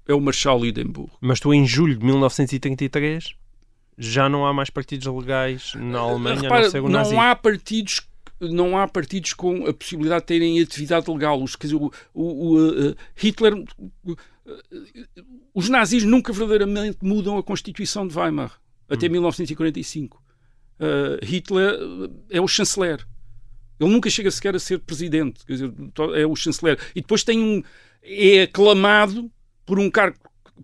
[0.09, 1.12] É o Marshal Hindenburg.
[1.20, 3.34] Mas tu, em julho de 1933,
[3.99, 8.07] já não há mais partidos legais na Alemanha, Repara, não, não há partidos
[8.39, 11.43] não há partidos com a possibilidade de terem atividade legal.
[11.43, 13.55] Os, quer dizer, o, o, o uh, Hitler.
[13.55, 14.16] Uh,
[15.55, 19.12] os nazis nunca verdadeiramente mudam a Constituição de Weimar até hum.
[19.12, 20.22] 1945.
[20.78, 21.74] Uh, Hitler
[22.30, 23.07] é o chanceler.
[23.79, 25.72] Ele nunca chega sequer a ser presidente, quer dizer,
[26.14, 26.79] é o chanceler.
[26.95, 27.62] E depois tem um.
[28.03, 29.31] é aclamado
[29.64, 30.16] por um cargo.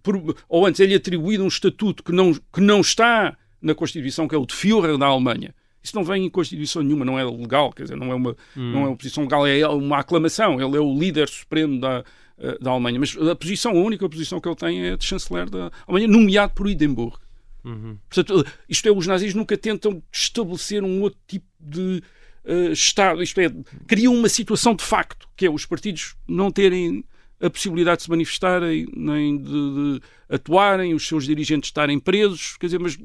[0.03, 4.35] Por, ou antes, é-lhe atribuído um estatuto que não, que não está na Constituição, que
[4.35, 5.55] é o de Führer da Alemanha.
[5.83, 8.73] Isso não vem em Constituição nenhuma, não é legal, quer dizer, não é uma, hum.
[8.73, 10.61] não é uma posição legal, é uma aclamação.
[10.61, 12.05] Ele é o líder supremo da,
[12.39, 12.99] eh, da Alemanha.
[12.99, 16.55] Mas a posição, a única posição que ele tem é de chanceler da Alemanha, nomeado
[16.55, 17.17] por Hindenburg.
[17.65, 17.97] Uhum.
[18.09, 22.03] Portanto, isto é, os nazis nunca tentam estabelecer um outro tipo de
[22.45, 23.51] uh, Estado, isto é,
[23.87, 27.05] criam uma situação de facto, que é os partidos não terem
[27.41, 32.67] a possibilidade de se manifestarem, nem de, de atuarem, os seus dirigentes estarem presos, quer
[32.67, 32.97] dizer, mas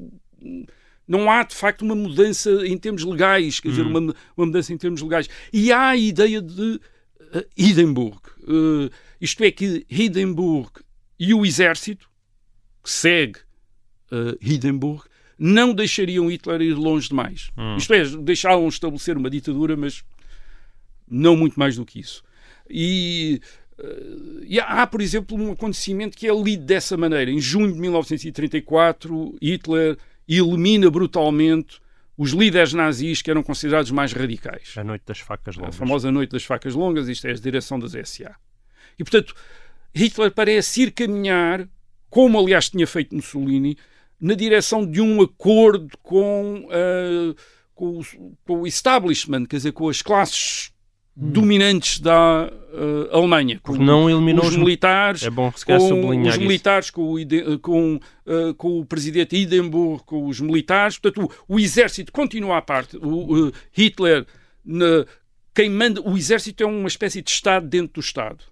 [1.06, 3.90] não há de facto uma mudança em termos legais, quer dizer, hum.
[3.90, 5.28] uma, uma mudança em termos legais.
[5.52, 6.80] E há a ideia de uh,
[7.56, 10.70] Hindenburg, uh, isto é, que Hindenburg
[11.18, 12.08] e o exército,
[12.82, 13.40] que segue
[14.12, 15.02] uh, Hindenburg,
[15.38, 17.50] não deixariam Hitler ir longe demais.
[17.56, 17.76] Hum.
[17.76, 20.02] Isto é, deixavam estabelecer uma ditadura, mas
[21.08, 22.22] não muito mais do que isso.
[22.68, 23.40] E,
[23.78, 27.30] uh, e há, por exemplo, um acontecimento que é lido dessa maneira.
[27.30, 29.96] Em junho de 1934, Hitler
[30.28, 31.80] elimina brutalmente
[32.16, 34.74] os líderes nazis que eram considerados mais radicais.
[34.76, 35.76] A Noite das Facas Longas.
[35.76, 38.34] A famosa Noite das Facas Longas, isto é a direção das SA.
[38.98, 39.34] E, portanto,
[39.94, 41.68] Hitler parece ir caminhar,
[42.10, 43.78] como aliás tinha feito Mussolini,
[44.20, 47.34] na direção de um acordo com, uh,
[47.74, 48.04] com, o,
[48.44, 50.72] com, o, establishment, quer dizer, com as classes
[51.16, 51.30] hum.
[51.30, 53.60] dominantes da uh, Alemanha.
[53.62, 57.96] Com não eliminou os militares, é bom com os militares, com o, com,
[58.26, 60.98] uh, com o presidente Hindenburg, com os militares.
[60.98, 62.96] Portanto, o, o exército continua à parte.
[62.96, 64.26] O, Hitler,
[64.64, 65.06] na,
[65.54, 68.44] quem manda, o exército é uma espécie de Estado dentro do Estado.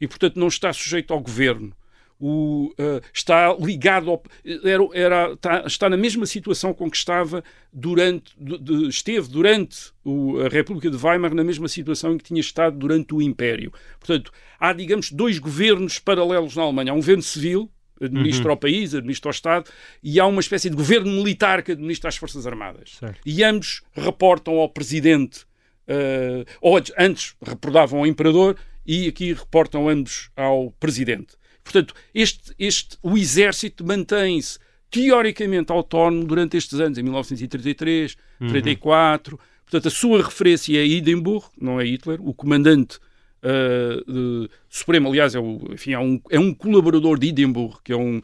[0.00, 1.72] E, portanto, não está sujeito ao governo
[2.20, 7.44] o, uh, está ligado ao, era, era, está, está, na mesma situação com que estava
[7.72, 12.24] durante de, de, esteve durante o, a República de Weimar na mesma situação em que
[12.24, 13.72] tinha estado durante o Império.
[14.00, 18.54] Portanto, há digamos dois governos paralelos na Alemanha, há um governo civil administra uhum.
[18.54, 19.70] o país, administra o Estado,
[20.02, 22.96] e há uma espécie de governo militar que administra as Forças Armadas.
[22.98, 23.20] Certo.
[23.26, 25.40] E ambos reportam ao presidente,
[25.88, 28.56] uh, ou antes reportavam ao imperador,
[28.86, 31.36] e aqui reportam ambos ao presidente.
[31.70, 34.58] Portanto, este, este, o exército mantém-se
[34.90, 38.48] teoricamente autónomo durante estes anos, em 1933, uhum.
[38.48, 39.38] 34.
[39.66, 42.96] Portanto, a sua referência é Hindenburg, não é Hitler, o comandante
[43.42, 47.92] uh, de, supremo, aliás, é, o, enfim, é, um, é um colaborador de Hindenburg, que
[47.92, 48.22] é um, uh,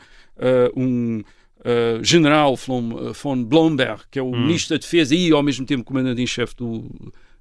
[0.74, 4.40] um uh, general von, von Blomberg, que é o uhum.
[4.40, 6.90] ministro da Defesa e, ao mesmo tempo, comandante em chefe do,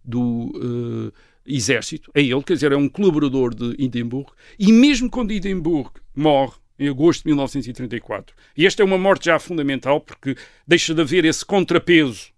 [0.03, 1.13] do
[1.45, 6.53] exército, é ele, quer dizer, é um colaborador de Hindenburg, e mesmo quando Hindenburg morre,
[6.79, 10.35] em agosto de 1934, e esta é uma morte já fundamental, porque
[10.67, 12.31] deixa de haver esse contrapeso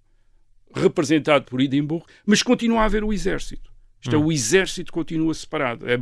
[0.74, 3.74] representado por Hindenburg, mas continua a haver o exército.
[4.01, 4.22] Isto hum.
[4.22, 5.86] é, o exército continua separado.
[5.89, 5.93] É,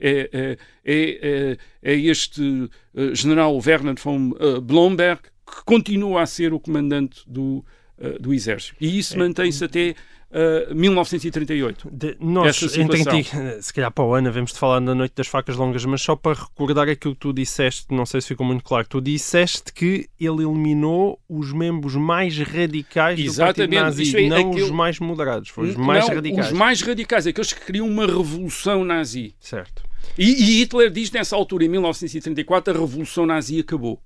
[0.00, 6.52] é, é, é, é este uh, general Werner von uh, Blomberg que continua a ser
[6.52, 7.64] o comandante do,
[7.98, 8.76] uh, do exército.
[8.80, 11.88] E isso mantém-se até uh, eh, 1938.
[11.90, 13.26] De, nós, entendi,
[13.60, 16.16] se calhar para o ano, vemos de falar na Noite das Facas Longas, mas só
[16.16, 20.08] para recordar aquilo que tu disseste, não sei se ficou muito claro, tu disseste que
[20.20, 25.48] ele eliminou os membros mais radicais Exatamente, do Partido Nazi, é, não os mais moderados,
[25.50, 26.46] foram os mais não, radicais.
[26.46, 29.34] Os mais radicais, aqueles que queriam uma revolução nazi.
[29.38, 29.84] Certo.
[30.18, 34.00] E, e Hitler diz nessa altura, em 1934, a revolução nazi acabou.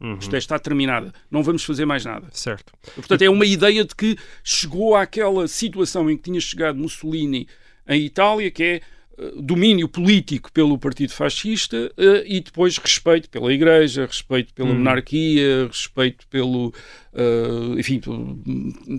[0.00, 0.18] Uhum.
[0.18, 1.12] Isto é, está terminada.
[1.30, 2.26] Não vamos fazer mais nada.
[2.32, 2.72] Certo.
[2.94, 7.48] Portanto, é uma ideia de que chegou àquela situação em que tinha chegado Mussolini
[7.88, 8.80] em Itália, que é
[9.18, 14.76] uh, domínio político pelo Partido Fascista uh, e depois respeito pela Igreja, respeito pela uhum.
[14.76, 16.68] monarquia, respeito pelo,
[17.12, 18.00] uh, enfim,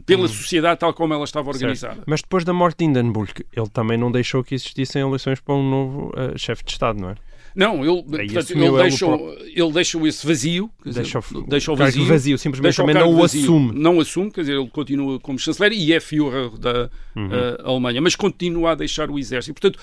[0.05, 0.27] pela uhum.
[0.27, 1.95] sociedade tal como ela estava organizada.
[1.95, 2.07] Certo.
[2.07, 5.69] Mas depois da morte de Hindenburg, ele também não deixou que existissem eleições para um
[5.69, 7.15] novo chefe de Estado, não é?
[7.55, 9.05] Não, ele, portanto, ele, deixa,
[9.45, 13.43] ele deixa esse vazio, deixa, dizer, deixa o vazio, vazio simplesmente também não o vazio,
[13.43, 13.79] assume.
[13.79, 17.27] Não assume, quer dizer, ele continua como chanceler e é Führer da uhum.
[17.27, 19.59] uh, Alemanha, mas continua a deixar o exército.
[19.59, 19.81] Portanto,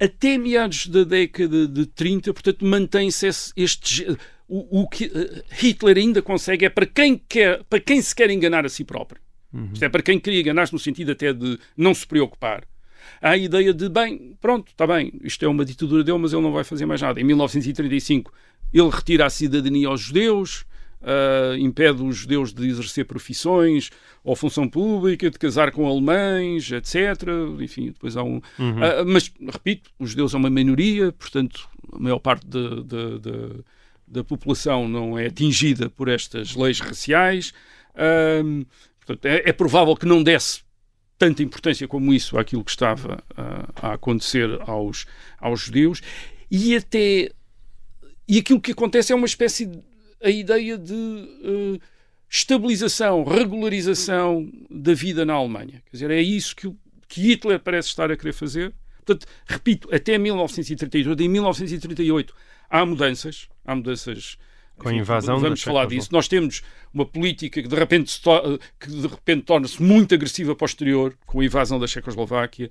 [0.00, 3.26] até meados da década de 30, portanto, mantém-se
[3.56, 4.06] este
[4.48, 8.30] o, o, que uh, Hitler ainda consegue é para quem quer, para quem se quer
[8.30, 9.20] enganar a si próprio.
[9.52, 9.70] Uhum.
[9.72, 12.62] Isto é para quem queria enganar-se no sentido até de não se preocupar
[13.20, 16.42] há a ideia de, bem, pronto, está bem, isto é uma ditadura dele, mas ele
[16.42, 17.20] não vai fazer mais nada.
[17.20, 18.32] Em 1935,
[18.72, 20.64] ele retira a cidadania aos judeus,
[21.02, 23.90] uh, impede os judeus de exercer profissões
[24.24, 27.22] ou função pública, de casar com alemães, etc.
[27.60, 28.40] Enfim, depois há um.
[28.58, 28.78] Uhum.
[28.78, 33.64] Uh, mas, repito, os judeus são uma minoria, portanto, a maior parte de, de, de,
[34.06, 37.52] da população não é atingida por estas leis raciais.
[37.94, 38.66] Uh,
[38.98, 40.65] portanto, é, é provável que não desse
[41.18, 45.06] tanta importância como isso àquilo que estava uh, a acontecer aos,
[45.38, 46.02] aos judeus
[46.50, 47.30] e até
[48.28, 49.80] e aquilo que acontece é uma espécie de
[50.22, 51.80] a ideia de uh,
[52.28, 55.82] estabilização, regularização da vida na Alemanha.
[55.86, 56.72] Quer dizer, é isso que,
[57.08, 58.74] que Hitler parece estar a querer fazer.
[59.04, 62.34] Portanto, repito, até 1938, em 1938
[62.68, 64.36] há mudanças, há mudanças
[64.78, 66.08] com a invasão vamos falar disso.
[66.12, 66.62] Nós temos
[66.92, 68.20] uma política que de repente,
[68.78, 72.70] que de repente torna-se muito agressiva posterior com a invasão da Checoslováquia.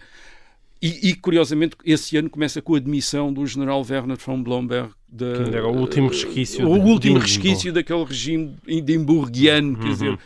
[0.82, 4.91] E, e, curiosamente, esse ano começa com a admissão do general Werner von Blomberg.
[5.08, 6.70] De, que era o último resquício.
[6.70, 9.76] O de, último resquício daquele regime edimburguiano, uhum.
[9.76, 10.20] quer dizer, uh,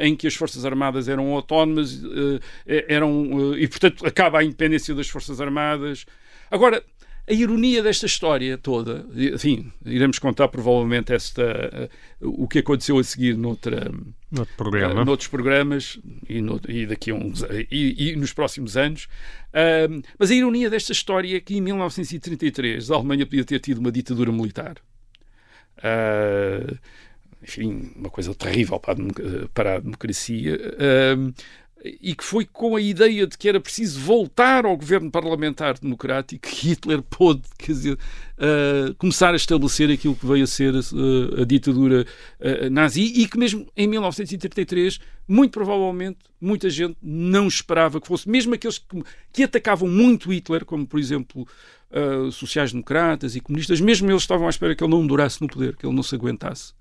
[0.00, 4.94] em que as Forças Armadas eram autónomas uh, eram, uh, e, portanto, acaba a independência
[4.94, 6.04] das Forças Armadas.
[6.50, 6.84] Agora,
[7.26, 11.88] a ironia desta história toda, enfim, iremos contar provavelmente esta,
[12.20, 13.90] uh, o que aconteceu a seguir noutra,
[14.34, 15.00] Noutro programa.
[15.00, 15.98] Uh, noutros programas
[16.28, 19.04] e, no, e daqui uns e, e nos próximos anos.
[19.04, 23.78] Uh, mas a ironia desta história é que em 1933 a Alemanha podia ter tido
[23.78, 24.76] uma ditadura militar.
[25.78, 26.76] Uh,
[27.42, 30.58] enfim, uma coisa terrível para a, para a democracia.
[31.84, 36.48] E que foi com a ideia de que era preciso voltar ao governo parlamentar democrático
[36.48, 41.42] que Hitler pôde quer dizer, uh, começar a estabelecer aquilo que veio a ser uh,
[41.42, 42.06] a ditadura
[42.40, 48.28] uh, nazi e que mesmo em 1933, muito provavelmente, muita gente não esperava que fosse,
[48.28, 51.46] mesmo aqueles que, que atacavam muito Hitler, como por exemplo
[52.32, 55.86] sociais-democratas e comunistas, mesmo eles estavam à espera que ele não durasse no poder, que
[55.86, 56.72] ele não se aguentasse.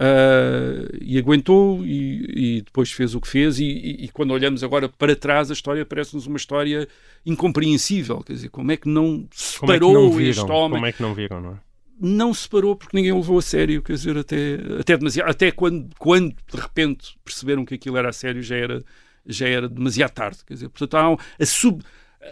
[0.00, 4.64] Uh, e aguentou e, e, depois fez o que fez e, e, e, quando olhamos
[4.64, 6.88] agora para trás a história parece-nos uma história
[7.26, 8.22] incompreensível.
[8.24, 10.78] Quer dizer, como é que não separou é não viram, este homem?
[10.78, 11.58] Como é que não viram, não é?
[12.00, 15.50] não se parou porque ninguém o levou a sério, quer dizer, até, até, demasiado, até
[15.50, 18.82] quando, quando de repente perceberam que aquilo era a sério já era,
[19.26, 21.84] já era demasiado tarde, quer dizer, portanto há a, sub,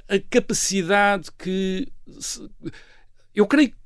[0.09, 1.87] a capacidade que
[3.35, 3.77] eu creio que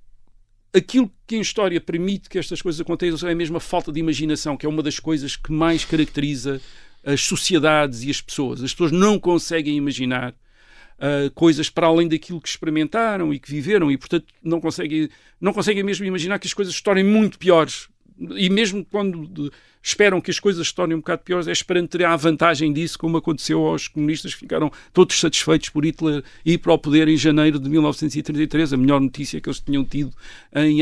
[0.75, 4.57] aquilo que em história permite que estas coisas aconteçam é mesmo a falta de imaginação,
[4.57, 6.61] que é uma das coisas que mais caracteriza
[7.05, 8.63] as sociedades e as pessoas.
[8.63, 13.91] As pessoas não conseguem imaginar uh, coisas para além daquilo que experimentaram e que viveram
[13.91, 15.09] e, portanto, não conseguem,
[15.41, 17.89] não conseguem mesmo imaginar que as coisas se tornem muito piores.
[18.19, 19.53] E mesmo quando
[19.83, 22.99] esperam que as coisas se tornem um bocado piores, é esperando ter a vantagem disso,
[22.99, 27.17] como aconteceu aos comunistas que ficaram todos satisfeitos por Hitler ir para o poder em
[27.17, 30.13] janeiro de 1933, a melhor notícia que eles tinham tido
[30.55, 30.79] em,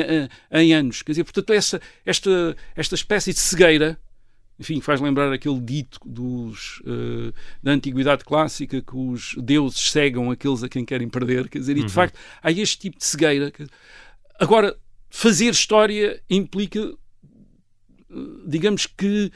[0.53, 1.03] em anos.
[1.03, 3.99] Quer dizer, portanto, essa, esta, esta espécie de cegueira
[4.61, 10.63] enfim, faz lembrar aquele dito dos, uh, da antiguidade clássica que os deuses cegam aqueles
[10.63, 11.89] a quem querem perder, quer dizer, e de uhum.
[11.89, 13.51] facto há este tipo de cegueira.
[14.39, 14.77] Agora,
[15.09, 16.95] fazer história implica
[18.47, 19.31] digamos que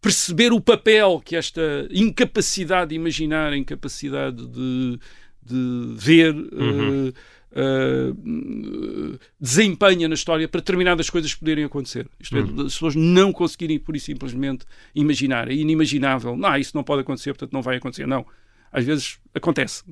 [0.00, 4.98] perceber o papel que esta incapacidade de imaginar, incapacidade de,
[5.40, 7.12] de ver, uhum.
[7.52, 12.08] uh, desempenha na história para determinadas coisas poderem acontecer.
[12.18, 12.66] Isto é, uhum.
[12.66, 15.48] as pessoas não conseguirem, por e simplesmente, imaginar.
[15.48, 16.36] É inimaginável.
[16.36, 18.06] Não, isso não pode acontecer, portanto não vai acontecer.
[18.06, 18.26] Não.
[18.72, 19.84] Às vezes acontece.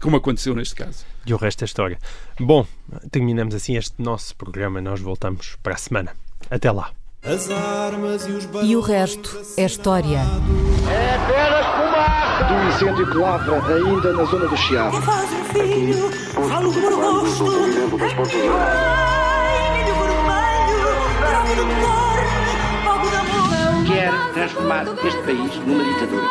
[0.00, 1.04] Como aconteceu neste caso.
[1.26, 1.98] E o resto é história.
[2.40, 2.66] Bom,
[3.10, 4.80] terminamos assim este nosso programa.
[4.80, 6.16] Nós voltamos para a semana.
[6.50, 6.92] Até lá.
[8.62, 10.18] E o resto é história.
[10.18, 12.44] É apenas fumaça!
[12.44, 15.00] Do incêndio que lavra ainda na zona do Chiado.
[15.00, 17.44] Faz um filho, falo por gosto.
[23.86, 26.22] Quer transformar este país numa ditadura.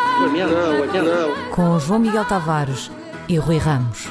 [0.47, 1.49] Não, não.
[1.49, 2.91] Com João Miguel Tavares
[3.27, 4.07] e Rui Ramos.